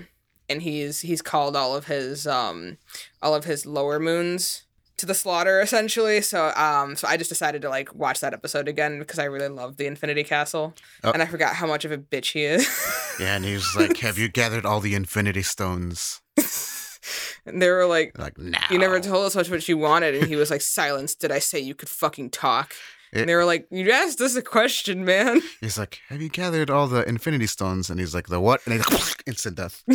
[0.49, 2.79] and he's he's called all of his um
[3.23, 4.65] all of his lower moons
[4.97, 6.21] to the slaughter essentially.
[6.21, 9.49] So um so I just decided to like watch that episode again because I really
[9.49, 10.75] love the Infinity Castle.
[11.03, 11.11] Oh.
[11.13, 12.69] And I forgot how much of a bitch he is.
[13.21, 16.21] Yeah, and he was like, "Have you gathered all the Infinity Stones?"
[17.47, 18.59] and they were like Like, no.
[18.73, 21.15] You never told us much what you wanted, and he was like, "Silence!
[21.15, 22.75] Did I say you could fucking talk?"
[23.15, 26.71] And they were like, "You asked us a question, man." He's like, "Have you gathered
[26.71, 29.83] all the Infinity Stones?" And he's like, "The what?" And he's like, "Instant death."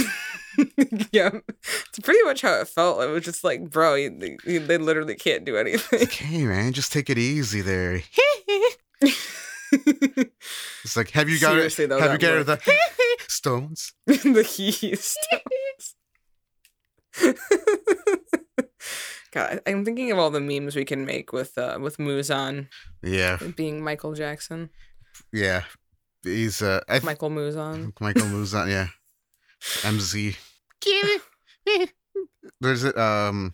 [1.12, 3.02] yeah, it's pretty much how it felt.
[3.02, 6.02] It was just like, bro, you, you, they literally can't do anything.
[6.04, 8.02] Okay, man, just take it easy there.
[9.72, 12.60] It's like, have you got Seriously, though, have you gathered the
[13.28, 13.94] stones?
[14.08, 15.96] the he stones.
[19.32, 22.68] God, I- I'm thinking of all the memes we can make with uh, with Muzan
[23.04, 24.70] Yeah, being Michael Jackson,
[25.32, 25.64] yeah.
[26.24, 27.94] He's uh, I th- Michael Muzan.
[28.02, 28.88] Michael Muzan, yeah.
[29.82, 30.36] MZ.
[32.62, 32.98] There's it.
[32.98, 33.54] Um,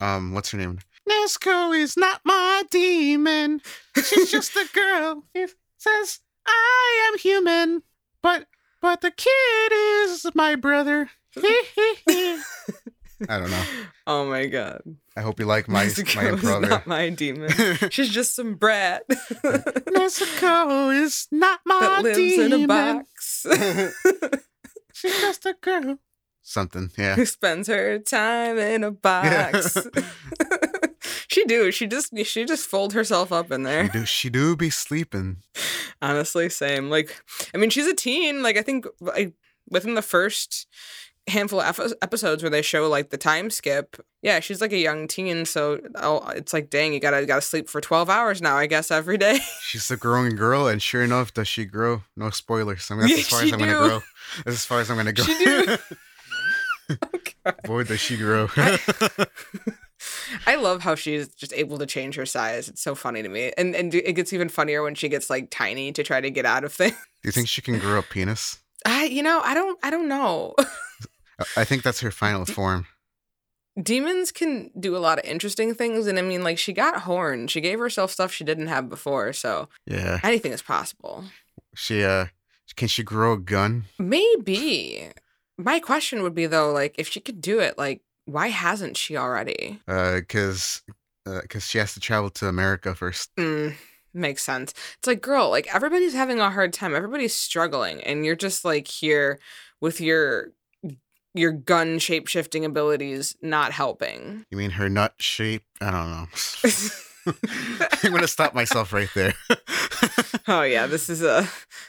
[0.00, 0.78] um, what's her name?
[1.08, 3.60] Nezuko is not my demon.
[3.96, 5.24] She's just a girl.
[5.34, 7.82] It says I am human,
[8.22, 8.46] but
[8.82, 11.10] but the kid is my brother.
[13.28, 13.62] I don't know.
[14.08, 14.82] Oh my god,
[15.16, 17.50] I hope you like my my Nezuko is not my demon.
[17.90, 21.90] She's just some brat Nezuko is not my demon.
[21.90, 22.52] that lives demon.
[22.52, 23.46] in a box.
[24.92, 25.98] She's just a girl.
[26.42, 27.16] Something, yeah.
[27.16, 29.76] who spends her time in a box.
[31.26, 31.72] she do.
[31.72, 33.88] She just she just fold herself up in She there.
[33.88, 35.38] do, she do be sleeping.
[36.00, 36.88] Honestly, same.
[36.90, 37.20] Like,
[37.52, 38.44] I mean, she's a teen.
[38.44, 39.32] Like, I think like,
[39.68, 40.68] within the first
[41.28, 45.08] handful of episodes where they show like the time skip, yeah, she's like a young
[45.08, 45.44] teen.
[45.44, 48.56] So oh, it's like, dang, you gotta gotta sleep for twelve hours now.
[48.56, 49.38] I guess every day.
[49.62, 52.02] She's a growing girl, and sure enough, does she grow?
[52.16, 52.90] No spoilers.
[52.90, 53.78] I mean, that's Yeah, as far as I'm gonna do.
[53.88, 54.02] grow.
[54.44, 55.22] That's as far as I'm gonna go.
[55.24, 55.76] She do.
[57.64, 58.48] Boy, does she grow.
[60.46, 62.68] I love how she's just able to change her size.
[62.68, 65.48] It's so funny to me, and and it gets even funnier when she gets like
[65.50, 66.92] tiny to try to get out of things.
[67.22, 68.58] Do you think she can grow a penis?
[68.84, 70.54] I, you know, I don't, I don't know.
[71.56, 72.86] I- think that's her final form.
[73.82, 77.46] Demons can do a lot of interesting things, and I mean, like she got horn.
[77.46, 80.18] She gave herself stuff she didn't have before, so Yeah.
[80.22, 81.24] anything is possible.
[81.74, 82.26] She uh,
[82.76, 83.84] can she grow a gun?
[83.98, 85.10] Maybe.
[85.58, 89.16] My question would be though, like, if she could do it, like, why hasn't she
[89.16, 89.80] already?
[89.86, 90.82] Uh, cause,
[91.26, 93.30] uh, cause she has to travel to America first.
[93.36, 93.74] Mm,
[94.14, 94.72] makes sense.
[94.98, 96.94] It's like, girl, like everybody's having a hard time.
[96.94, 99.38] Everybody's struggling, and you're just like here
[99.82, 100.52] with your
[101.36, 104.44] your gun shape shifting abilities not helping.
[104.50, 105.64] You mean her nut shape?
[105.80, 106.70] I don't know.
[108.02, 109.34] I'm gonna stop myself right there.
[110.48, 111.46] oh yeah, this is uh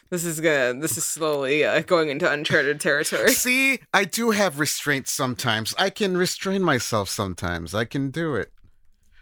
[0.09, 3.31] this is gonna this is slowly uh, going into uncharted territory.
[3.33, 5.75] See, I do have restraint sometimes.
[5.77, 7.75] I can restrain myself sometimes.
[7.75, 8.51] I can do it.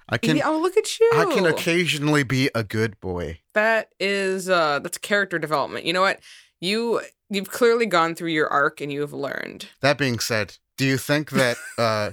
[0.08, 0.38] I can.
[0.38, 1.12] Yeah, oh, look at you.
[1.16, 3.40] I can occasionally be a good boy.
[3.54, 5.86] that is uh that's character development.
[5.86, 6.20] You know what?
[6.66, 9.70] You you've clearly gone through your arc and you have learned.
[9.82, 12.12] That being said, do you think that uh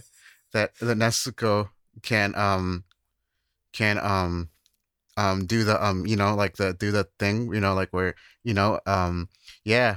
[0.53, 1.71] that the Nezuko
[2.03, 2.85] can um
[3.73, 4.51] can um
[5.17, 8.15] um do the um you know like the do the thing you know like where
[8.45, 9.29] you know um
[9.65, 9.97] yeah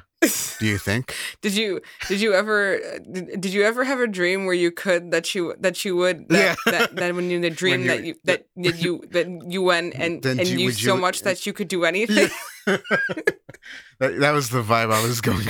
[0.60, 2.80] do you think Did you did you ever
[3.12, 6.28] did, did you ever have a dream where you could that you that you would
[6.30, 6.72] that Yeah.
[6.72, 9.62] that, that when you in the dream you- that you that, that you that you
[9.62, 12.30] went and and you- you so you- much that you could do anything?
[12.66, 15.46] that, that was the vibe I was going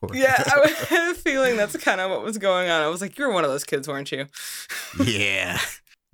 [0.00, 2.80] for Yeah, I had a feeling that's kind of what was going on.
[2.82, 4.26] I was like, you were one of those kids, weren't you?
[5.04, 5.58] yeah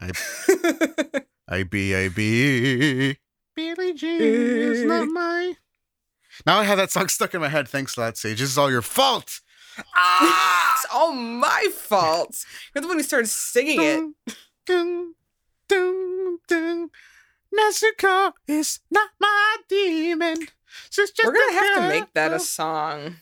[0.01, 0.11] I
[1.49, 3.19] I be I be
[3.55, 5.55] Billie Jean is not my
[6.45, 8.71] now I have that song stuck in my head thanks Lad Saige this is all
[8.71, 9.41] your fault
[9.95, 12.45] ah it's all my fault.
[12.75, 14.37] You're the one who started singing it.
[14.67, 15.15] Dun,
[15.69, 16.91] dun, dun.
[17.55, 20.49] Nezuko is not my demon.
[20.91, 23.17] She's just We're gonna a have to make that a song.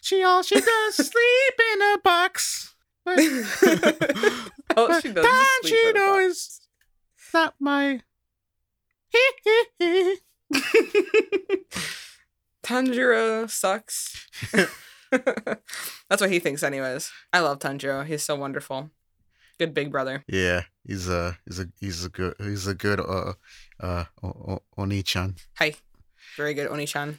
[0.00, 2.74] She all she does sleep in a box.
[3.06, 6.20] All she does is sleep in a box.
[6.26, 6.67] is
[7.34, 8.00] not my.
[12.62, 14.26] Tanjiro sucks.
[15.10, 17.10] That's what he thinks, anyways.
[17.32, 18.04] I love Tanjiro.
[18.04, 18.90] He's so wonderful.
[19.58, 20.22] Good big brother.
[20.28, 23.32] yeah, he's a he's a he's a good he's a good uh
[23.80, 25.34] uh o- o- Onii-chan.
[25.58, 25.74] Hi.
[26.36, 27.18] Very good, Onii-chan.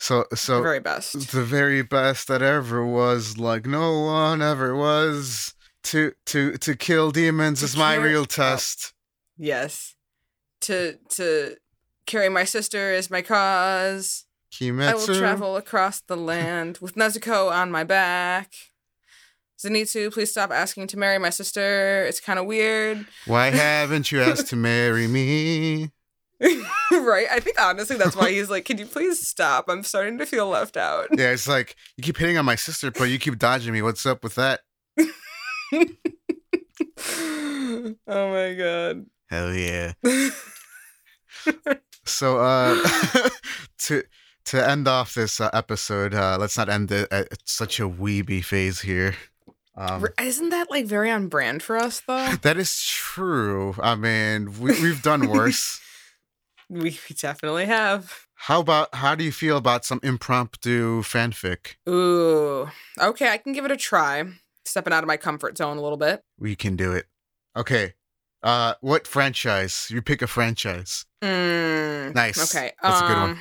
[0.00, 1.30] So The so very best.
[1.30, 5.54] the very best that ever was like no one ever was
[5.84, 8.24] to to to kill demons To is my kill- real oh.
[8.24, 8.92] test
[9.38, 9.94] Yes.
[10.62, 11.56] To to
[12.06, 14.24] carry my sister is my cause.
[14.60, 18.54] I will travel across the land with Nezuko on my back.
[19.62, 22.04] Zenitsu, please stop asking to marry my sister.
[22.04, 23.06] It's kind of weird.
[23.26, 25.90] why haven't you asked to marry me
[26.40, 27.26] right?
[27.30, 29.66] I think honestly that's why he's like, can you please stop?
[29.68, 31.08] I'm starting to feel left out.
[31.12, 34.04] yeah it's like you keep hitting on my sister but you keep dodging me what's
[34.06, 34.60] up with that
[34.98, 35.06] oh
[38.06, 39.06] my god.
[39.28, 39.92] Hell yeah
[42.04, 42.76] so uh
[43.78, 44.02] to
[44.44, 48.44] to end off this uh, episode, uh let's not end it at such a weeby
[48.44, 49.16] phase here.
[49.76, 52.32] Um, Isn't that like very on brand for us though?
[52.42, 53.74] that is true.
[53.82, 55.80] I mean, we, we've done worse.
[56.70, 58.26] we definitely have.
[58.36, 61.74] How about how do you feel about some impromptu fanfic?
[61.88, 62.68] Ooh.
[63.00, 64.24] Okay, I can give it a try.
[64.64, 66.22] Stepping out of my comfort zone a little bit.
[66.38, 67.06] We can do it.
[67.56, 67.94] Okay.
[68.46, 69.88] Uh what franchise?
[69.90, 71.04] You pick a franchise.
[71.20, 72.38] Mm, Nice.
[72.54, 72.72] Okay.
[72.80, 73.38] That's a good one.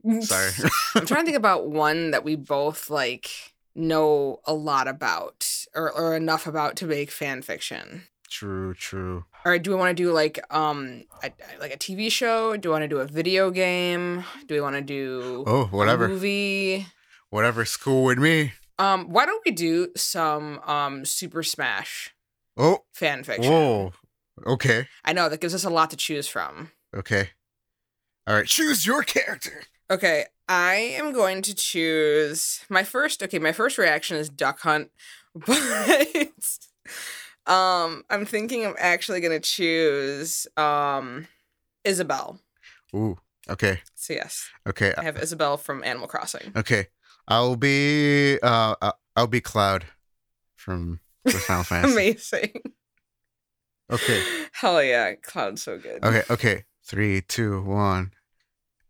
[0.00, 0.22] one.
[0.22, 0.50] Sorry.
[0.94, 3.28] I'm trying to think about one that we both like
[3.74, 8.04] know a lot about or, or enough about to make fan fiction.
[8.30, 9.24] true, true.
[9.44, 11.30] All right, do we want to do like um a,
[11.60, 12.56] like a TV show?
[12.56, 14.24] Do we want to do a video game?
[14.46, 16.08] Do we want to do Oh, a whatever.
[16.08, 16.86] movie?
[17.30, 18.52] Whatever's cool with me.
[18.78, 22.14] Um, why don't we do some um Super Smash
[22.56, 23.52] Oh, fan fiction?
[23.52, 23.92] whoa.
[24.46, 24.86] Okay.
[25.04, 26.70] I know that gives us a lot to choose from.
[26.94, 27.30] Okay.
[28.26, 28.46] All right.
[28.46, 29.62] Choose your character.
[29.90, 33.22] Okay, I am going to choose my first.
[33.22, 34.90] Okay, my first reaction is Duck Hunt,
[35.34, 36.36] but
[37.46, 41.26] um, I'm thinking I'm actually going to choose um
[41.84, 42.38] Isabelle.
[42.94, 43.18] Ooh.
[43.48, 43.80] Okay.
[43.94, 44.92] So yes, Okay.
[44.98, 46.52] I have Isabelle from Animal Crossing.
[46.54, 46.88] Okay.
[47.26, 48.74] I'll be uh
[49.16, 49.86] I'll be Cloud
[50.56, 51.92] from the Final Fantasy.
[51.94, 52.62] Amazing.
[53.90, 54.22] Okay.
[54.52, 56.04] Hell yeah, Cloud's so good.
[56.04, 56.64] Okay, okay.
[56.84, 58.12] Three, two, one.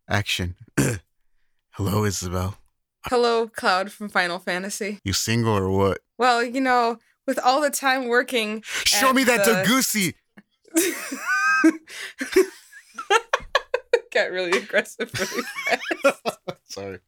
[0.08, 0.56] Action.
[1.72, 2.56] Hello, Isabelle.
[3.06, 5.00] Hello, Cloud from Final Fantasy.
[5.04, 5.98] You single or what?
[6.18, 10.14] Well, you know, with all the time working, Show me that the- Degussy.
[14.12, 15.42] got really aggressive really
[16.02, 16.38] fast.
[16.70, 16.98] Sorry.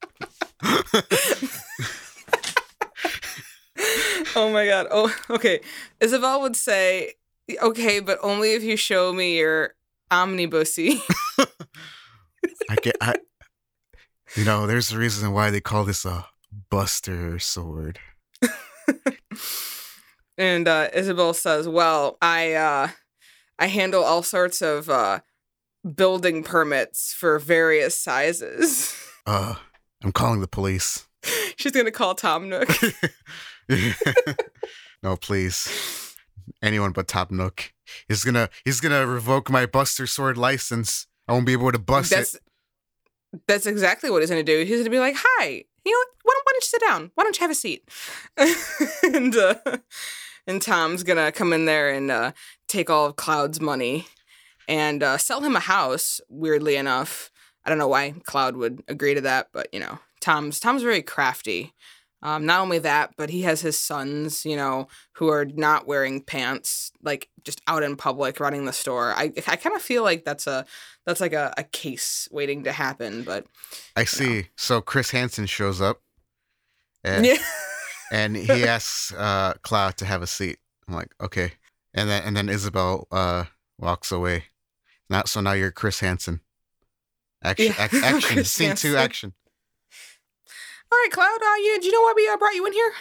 [4.36, 4.86] oh my god.
[4.90, 5.60] Oh, okay.
[6.00, 7.14] Isabelle would say,
[7.58, 9.74] "Okay, but only if you show me your
[10.10, 11.00] omnibusy."
[12.68, 13.14] I get I
[14.36, 16.26] You know, there's a reason why they call this a
[16.70, 17.98] buster sword.
[20.38, 22.88] and uh, Isabelle says, "Well, I uh,
[23.58, 25.20] I handle all sorts of uh,
[25.96, 28.96] building permits for various sizes."
[29.26, 29.56] Uh
[30.02, 31.06] I'm calling the police.
[31.56, 32.70] She's gonna call Tom Nook.
[35.02, 36.09] no, please.
[36.62, 37.72] Anyone but Tom Nook.
[38.08, 41.06] He's gonna he's gonna revoke my Buster Sword license.
[41.28, 42.42] I won't be able to bust That's it.
[43.46, 44.64] that's exactly what he's gonna do.
[44.64, 47.10] He's gonna be like, "Hi, you know, why don't, why don't you sit down?
[47.14, 47.88] Why don't you have a seat?"
[49.02, 49.54] and uh,
[50.46, 52.32] and Tom's gonna come in there and uh,
[52.68, 54.06] take all of Cloud's money
[54.68, 56.20] and uh, sell him a house.
[56.28, 57.30] Weirdly enough,
[57.64, 61.02] I don't know why Cloud would agree to that, but you know, Tom's Tom's very
[61.02, 61.74] crafty.
[62.22, 66.22] Um, not only that, but he has his sons, you know, who are not wearing
[66.22, 69.12] pants, like just out in public running the store.
[69.16, 70.66] I I kind of feel like that's a
[71.06, 73.46] that's like a, a case waiting to happen, but
[73.96, 74.48] I see.
[74.56, 76.02] So Chris Hansen shows up
[77.02, 77.36] and yeah.
[78.12, 80.58] and he asks uh Cloud to have a seat.
[80.86, 81.52] I'm like, okay.
[81.94, 83.44] And then and then Isabelle uh
[83.78, 84.44] walks away.
[85.08, 86.40] Now so now you're Chris Hansen.
[87.42, 88.20] Action Yeah, ac- action.
[88.34, 89.32] Chris Scene two action.
[90.92, 91.38] All right, Cloud.
[91.42, 92.92] Uh, you, do you know why we uh, brought you in here?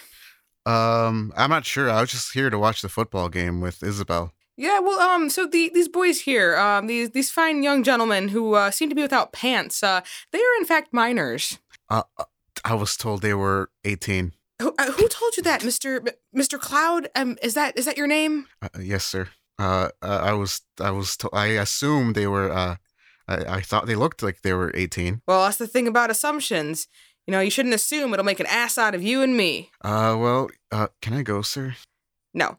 [0.66, 1.90] Um I'm not sure.
[1.90, 4.34] I was just here to watch the football game with Isabelle.
[4.58, 8.56] Yeah, well, um, so the these boys here, um, these these fine young gentlemen who
[8.56, 10.02] uh, seem to be without pants, uh,
[10.34, 11.60] they are in fact minors.
[11.90, 12.26] Uh, uh,
[12.66, 14.34] I was told they were 18.
[14.62, 17.08] Who, uh, who told you that, Mister Mister Cloud?
[17.16, 18.48] Um, is that is that your name?
[18.62, 19.30] Uh, yes, sir.
[19.58, 22.52] Uh, uh, I was, I was, to- I assumed they were.
[22.52, 22.76] Uh,
[23.30, 25.22] I, I thought they looked like they were eighteen.
[25.26, 26.88] Well, that's the thing about assumptions.
[27.30, 29.70] You know, you shouldn't assume it'll make an ass out of you and me.
[29.84, 31.76] Uh, well, uh, can I go, sir?
[32.34, 32.58] No.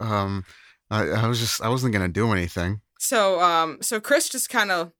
[0.00, 0.44] Um,
[0.90, 2.80] I, I was just, I wasn't gonna do anything.
[2.98, 4.90] So, um, so Chris just kind of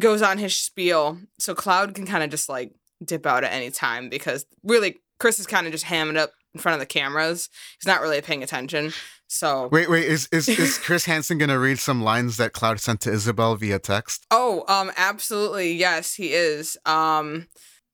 [0.00, 2.72] goes on his spiel, so Cloud can kind of just like
[3.04, 6.60] dip out at any time because really Chris is kind of just hamming up in
[6.60, 7.48] front of the cameras.
[7.80, 8.92] He's not really paying attention.
[9.28, 13.02] So, Wait, wait, is is is Chris Hansen gonna read some lines that Cloud sent
[13.02, 14.26] to Isabelle via text?
[14.32, 16.76] oh, um, absolutely, yes, he is.
[16.84, 17.46] Um,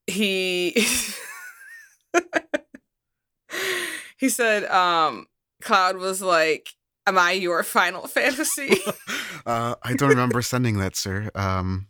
[0.06, 0.70] he
[4.18, 5.26] he said, um,
[5.62, 6.70] Cloud was like,
[7.06, 8.78] "Am I your Final Fantasy?"
[9.46, 11.30] uh, I don't remember sending that, sir.
[11.34, 11.88] Um,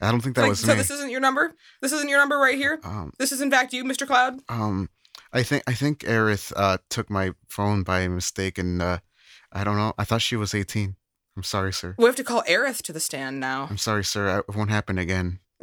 [0.00, 0.74] I don't think that like, was so me.
[0.74, 1.54] this isn't your number.
[1.80, 2.80] This isn't your number right here.
[2.84, 4.06] Um, This is in fact you, Mr.
[4.06, 4.40] Cloud.
[4.48, 4.88] um,
[5.32, 8.98] I think I think Aerith uh took my phone by mistake, and uh,
[9.52, 9.94] I don't know.
[9.98, 10.96] I thought she was eighteen.
[11.36, 11.94] I'm sorry, sir.
[11.96, 13.66] We have to call Aerith to the stand now.
[13.70, 14.44] I'm sorry, sir.
[14.46, 15.38] It won't happen again.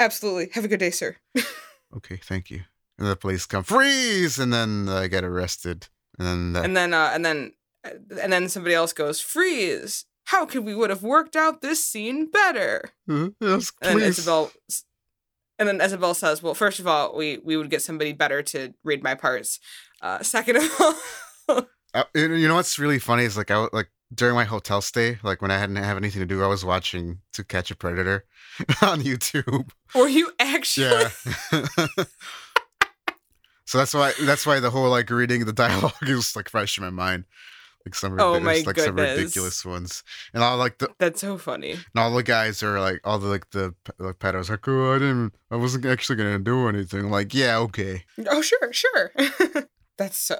[0.00, 0.50] Absolutely.
[0.52, 1.16] Have a good day, sir.
[1.96, 2.64] Okay, thank you.
[2.98, 5.88] And the police come, freeze, and then I get arrested.
[6.18, 10.04] And then, the, And then, uh, and then, and then somebody else goes, freeze.
[10.26, 12.90] how could we would have worked out this scene better?
[13.08, 14.08] Uh, yes, And then.
[14.08, 14.50] Isabelle,
[15.58, 18.74] and then Isabelle says, "Well, first of all, we we would get somebody better to
[18.84, 19.58] read my parts.
[20.02, 20.70] Uh, second of
[21.48, 21.62] all,
[21.94, 25.18] Uh, you you know what's really funny is like I like during my hotel stay,
[25.22, 28.24] like when I hadn't have anything to do, I was watching To Catch a Predator
[28.82, 29.68] on YouTube.
[29.94, 30.86] were you actually?
[30.86, 31.10] Yeah.
[33.66, 36.84] so that's why that's why the whole like reading the dialogue is like fresh in
[36.84, 37.24] my mind.
[37.86, 40.02] Like some Oh ridiculous, my like some ridiculous ones,
[40.34, 41.72] and all like the That's so funny.
[41.72, 44.98] and all the guys are like all the like the like pedos like oh I
[44.98, 47.08] didn't I wasn't actually gonna do anything.
[47.10, 48.04] like yeah okay.
[48.26, 49.12] Oh, sure, sure.
[49.96, 50.36] That's so.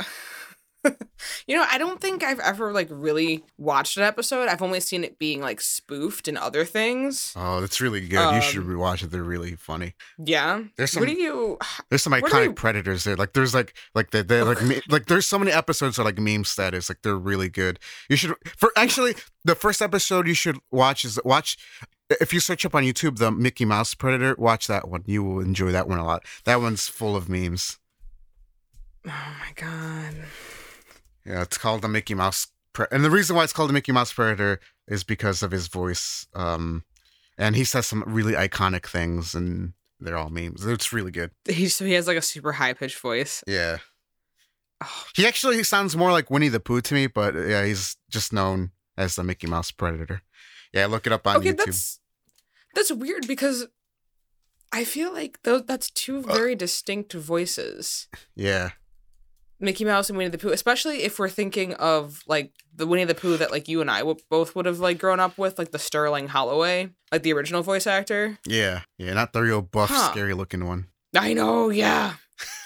[1.47, 4.49] you know, I don't think I've ever like really watched an episode.
[4.49, 7.33] I've only seen it being like spoofed in other things.
[7.37, 8.35] Oh, that's really good.
[8.35, 9.11] you should Um, rewatch it.
[9.11, 9.95] They're really funny.
[10.25, 10.63] Yeah.
[10.77, 11.59] There's some What do you?
[11.89, 13.17] There's some iconic you- predators there.
[13.17, 16.05] Like there's like like they they like me, like there's so many episodes that are
[16.07, 16.89] like meme status.
[16.89, 17.79] Like they're really good.
[18.09, 19.15] You should for actually
[19.45, 21.57] the first episode you should watch is watch
[22.21, 25.03] if you search up on YouTube the Mickey Mouse Predator, watch that one.
[25.07, 26.25] You will enjoy that one a lot.
[26.45, 27.79] That one's full of memes.
[29.07, 30.15] Oh my god.
[31.29, 33.93] Yeah, it's called the Mickey Mouse Pre- and the reason why it's called the Mickey
[33.93, 36.27] Mouse Predator is because of his voice.
[36.35, 36.85] Um
[37.37, 40.65] and he says some really iconic things and they're all memes.
[40.65, 41.31] It's really good.
[41.49, 43.43] He so he has like a super high pitched voice.
[43.47, 43.79] Yeah.
[44.83, 48.33] Oh, He actually sounds more like Winnie the Pooh to me, but yeah, he's just
[48.33, 50.23] known as the Mickey Mouse Predator.
[50.73, 51.65] Yeah, look it up on okay, YouTube.
[51.67, 52.01] that's
[52.75, 53.67] that's weird because
[54.73, 56.33] I feel like those that's two Uh.
[56.35, 58.07] very distinct voices.
[58.37, 58.71] Yeah,
[59.61, 63.15] Mickey Mouse and Winnie the Pooh, especially if we're thinking of like the Winnie the
[63.15, 65.73] Pooh that like you and I w- both would have like grown up with, like
[65.73, 68.39] the Sterling Holloway, like the original voice actor.
[68.47, 69.13] yeah, yeah.
[69.15, 70.11] Not the real buff, Huh.
[70.13, 70.87] scary looking one.
[71.17, 72.15] I know, yeah.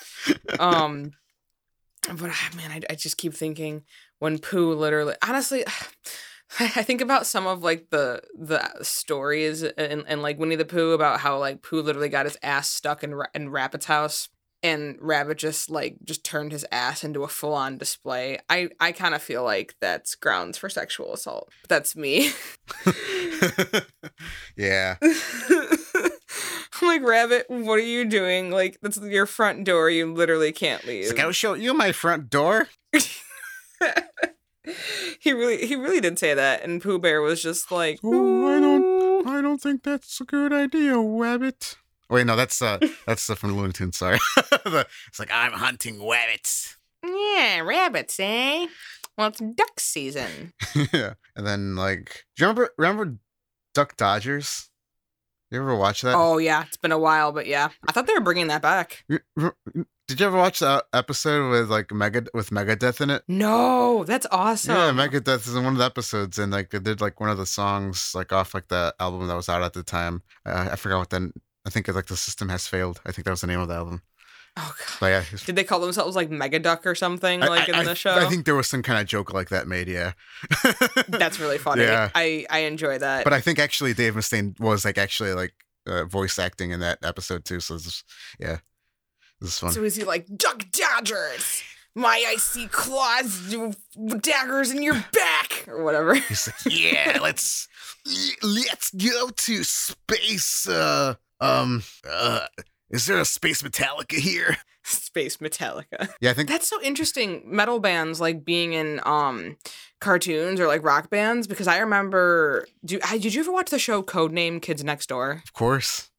[0.58, 1.12] um,
[2.08, 3.84] but ah, man, I, I just keep thinking
[4.18, 5.64] when Pooh literally, honestly,
[6.60, 10.90] I think about some of like the the stories and and like Winnie the Pooh
[10.92, 14.28] about how like Pooh literally got his ass stuck in Ra- in Rabbit's house.
[14.64, 18.38] And Rabbit just like just turned his ass into a full on display.
[18.48, 21.50] I I kind of feel like that's grounds for sexual assault.
[21.62, 22.30] But that's me.
[24.56, 28.50] yeah, I'm like Rabbit, what are you doing?
[28.50, 29.90] Like that's your front door.
[29.90, 31.08] You literally can't leave.
[31.08, 32.68] like I'll show you my front door.
[35.20, 38.60] he really he really did say that and Pooh Bear was just like Oh, I
[38.60, 38.92] don't-
[39.26, 41.76] I don't think that's a good idea, Rabbit.
[42.10, 43.96] Wait, no, that's uh, that's uh, from Looney Tunes.
[43.96, 46.76] Sorry, it's like I'm hunting rabbits.
[47.04, 48.66] Yeah, rabbits, eh?
[49.16, 50.52] Well, it's duck season.
[50.92, 53.16] yeah, and then like, do you remember remember
[53.74, 54.70] Duck Dodgers?
[55.50, 56.14] You ever watch that?
[56.16, 57.68] Oh yeah, it's been a while, but yeah.
[57.86, 59.04] I thought they were bringing that back.
[60.08, 63.22] Did you ever watch that episode with like Mega with Megadeth in it?
[63.28, 64.74] No, that's awesome.
[64.74, 67.38] Yeah, Megadeth is in one of the episodes, and like they did like one of
[67.38, 70.22] the songs like off like the album that was out at the time.
[70.44, 71.32] Uh, I forgot what then.
[71.66, 73.00] I think like the system has failed.
[73.06, 74.02] I think that was the name of the album.
[74.56, 74.96] Oh god.
[75.00, 77.92] But yeah, Did they call themselves like Mega Duck or something like I, in the
[77.92, 78.14] I- show?
[78.14, 79.88] I think there was some kind of joke like that made.
[79.88, 80.12] Yeah,
[81.08, 81.82] that's really funny.
[81.84, 82.10] Yeah.
[82.14, 83.24] I I enjoy that.
[83.24, 85.54] But I think actually Dave Mustaine was like actually like
[85.86, 87.60] uh, voice acting in that episode too.
[87.60, 88.04] So is-
[88.38, 88.58] yeah,
[89.40, 89.72] this is fun.
[89.72, 91.62] So is he like Duck Dodgers?
[91.94, 93.54] My icy claws,
[94.20, 96.14] daggers in your back, or whatever.
[96.14, 97.68] He's like, yeah, let's
[98.42, 100.66] let's go to space.
[100.68, 102.46] Uh, um, uh,
[102.90, 104.58] is there a space Metallica here?
[104.84, 106.08] Space Metallica.
[106.20, 107.42] Yeah, I think That's so interesting.
[107.44, 109.56] Metal bands like being in um
[110.00, 112.66] cartoons or like rock bands because I remember.
[112.84, 115.42] Do I, did you ever watch the show Codename Kids Next Door?
[115.44, 116.10] of course,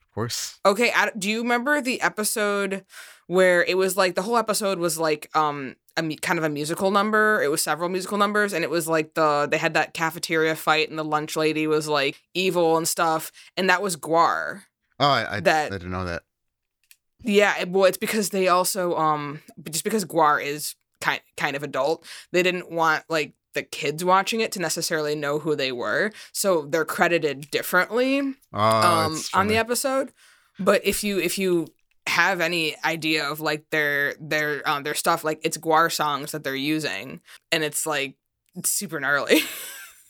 [0.00, 0.60] of course.
[0.64, 2.84] Okay, I, do you remember the episode
[3.26, 6.90] where it was like the whole episode was like um a kind of a musical
[6.90, 7.42] number.
[7.42, 10.90] It was several musical numbers, and it was like the they had that cafeteria fight,
[10.90, 14.62] and the lunch lady was like evil and stuff, and that was Gwar.
[15.00, 16.22] Oh, I I, That- I didn't know that.
[17.24, 19.40] Yeah, well, it's because they also um
[19.70, 24.40] just because Gwar is kind kind of adult, they didn't want like the kids watching
[24.40, 28.20] it to necessarily know who they were, so they're credited differently
[28.52, 30.12] Oh, um on the episode.
[30.58, 31.68] But if you if you
[32.08, 36.42] have any idea of like their their um their stuff, like it's Gwar songs that
[36.42, 37.20] they're using,
[37.52, 38.16] and it's like
[38.56, 39.42] it's super gnarly.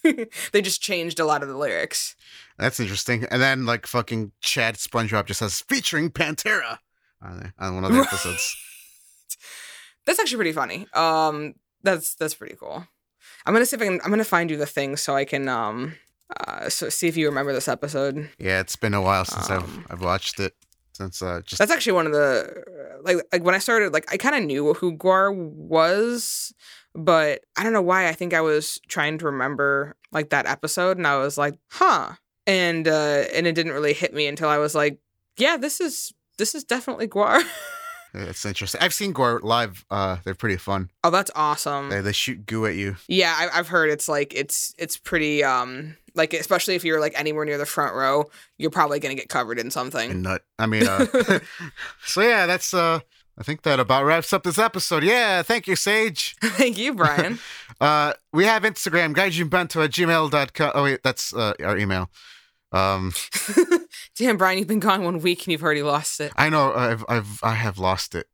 [0.53, 2.17] they just changed a lot of the lyrics.
[2.59, 3.25] That's interesting.
[3.31, 6.79] And then like fucking Chad SpongeBob just says featuring Pantera
[7.21, 8.07] on on one of the Right.
[8.07, 8.57] episodes.
[10.07, 10.87] That's actually pretty funny.
[10.95, 12.87] Um, that's that's pretty cool.
[13.47, 14.01] I'm gonna see if I can.
[14.05, 15.95] I'm gonna find you the thing so I can um,
[16.41, 18.29] uh, so see if you remember this episode.
[18.39, 20.55] Yeah, it's been a while since Um, I've I've watched it
[20.93, 22.65] since uh just That's actually one of the
[23.05, 26.53] like like when I started like I kind of knew who Gwar was
[26.95, 28.09] but I don't know why.
[28.09, 32.13] I think I was trying to remember like that episode, and I was like, huh,
[32.47, 34.99] and uh, and it didn't really hit me until I was like,
[35.37, 37.43] yeah, this is this is definitely Gwar.
[38.15, 38.81] It's interesting.
[38.83, 39.87] I've seen Gwar live.
[39.91, 40.91] Uh, they're pretty fun.
[41.03, 41.89] oh, that's awesome.
[41.89, 42.97] They, they shoot goo at you.
[43.09, 47.19] Yeah, I, I've heard it's like it's it's pretty um like especially if you're like
[47.19, 50.11] anywhere near the front row, you're probably gonna get covered in something.
[50.11, 50.43] And nut.
[50.59, 51.07] I mean, uh,
[52.05, 52.75] so yeah, that's.
[52.75, 53.01] Uh,
[53.39, 55.03] I think that about wraps up this episode.
[55.03, 56.35] Yeah, thank you, Saige.
[56.57, 57.39] Thank you, Brian.
[57.81, 60.73] Uh, we have Instagram, gaijinbento at gmail.com.
[60.73, 62.09] Oh, wait, that's uh, our email.
[62.71, 63.13] Um,
[64.17, 66.33] Damn, Brian, you've been gone one week and you've already lost it.
[66.37, 68.29] I know I've, I've, I have lost it.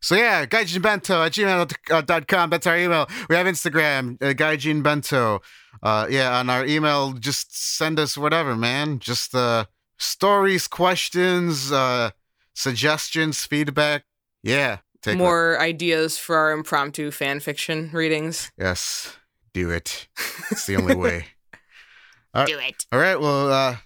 [0.00, 2.50] So yeah, gaijinbento at gmail.com.
[2.50, 3.08] That's our email.
[3.30, 5.40] We have Instagram, uh, gaijinbento.
[5.82, 8.98] Uh, yeah, on our email, just send us whatever, man.
[8.98, 9.64] Just uh,
[9.96, 12.10] stories, questions, uh,
[12.54, 14.04] suggestions, feedback.
[14.48, 14.78] Yeah.
[15.02, 18.50] Take a- More ideas for our impromptu fan fiction readings.
[18.58, 19.16] Yes,
[19.54, 20.08] do it.
[20.50, 21.26] It's the only way.
[22.46, 22.84] Do it.
[22.92, 23.76] All right, well, uh,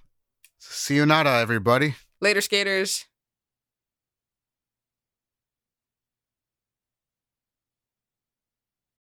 [0.59, 1.95] see you nada, everybody.
[2.21, 3.07] Later, skaters.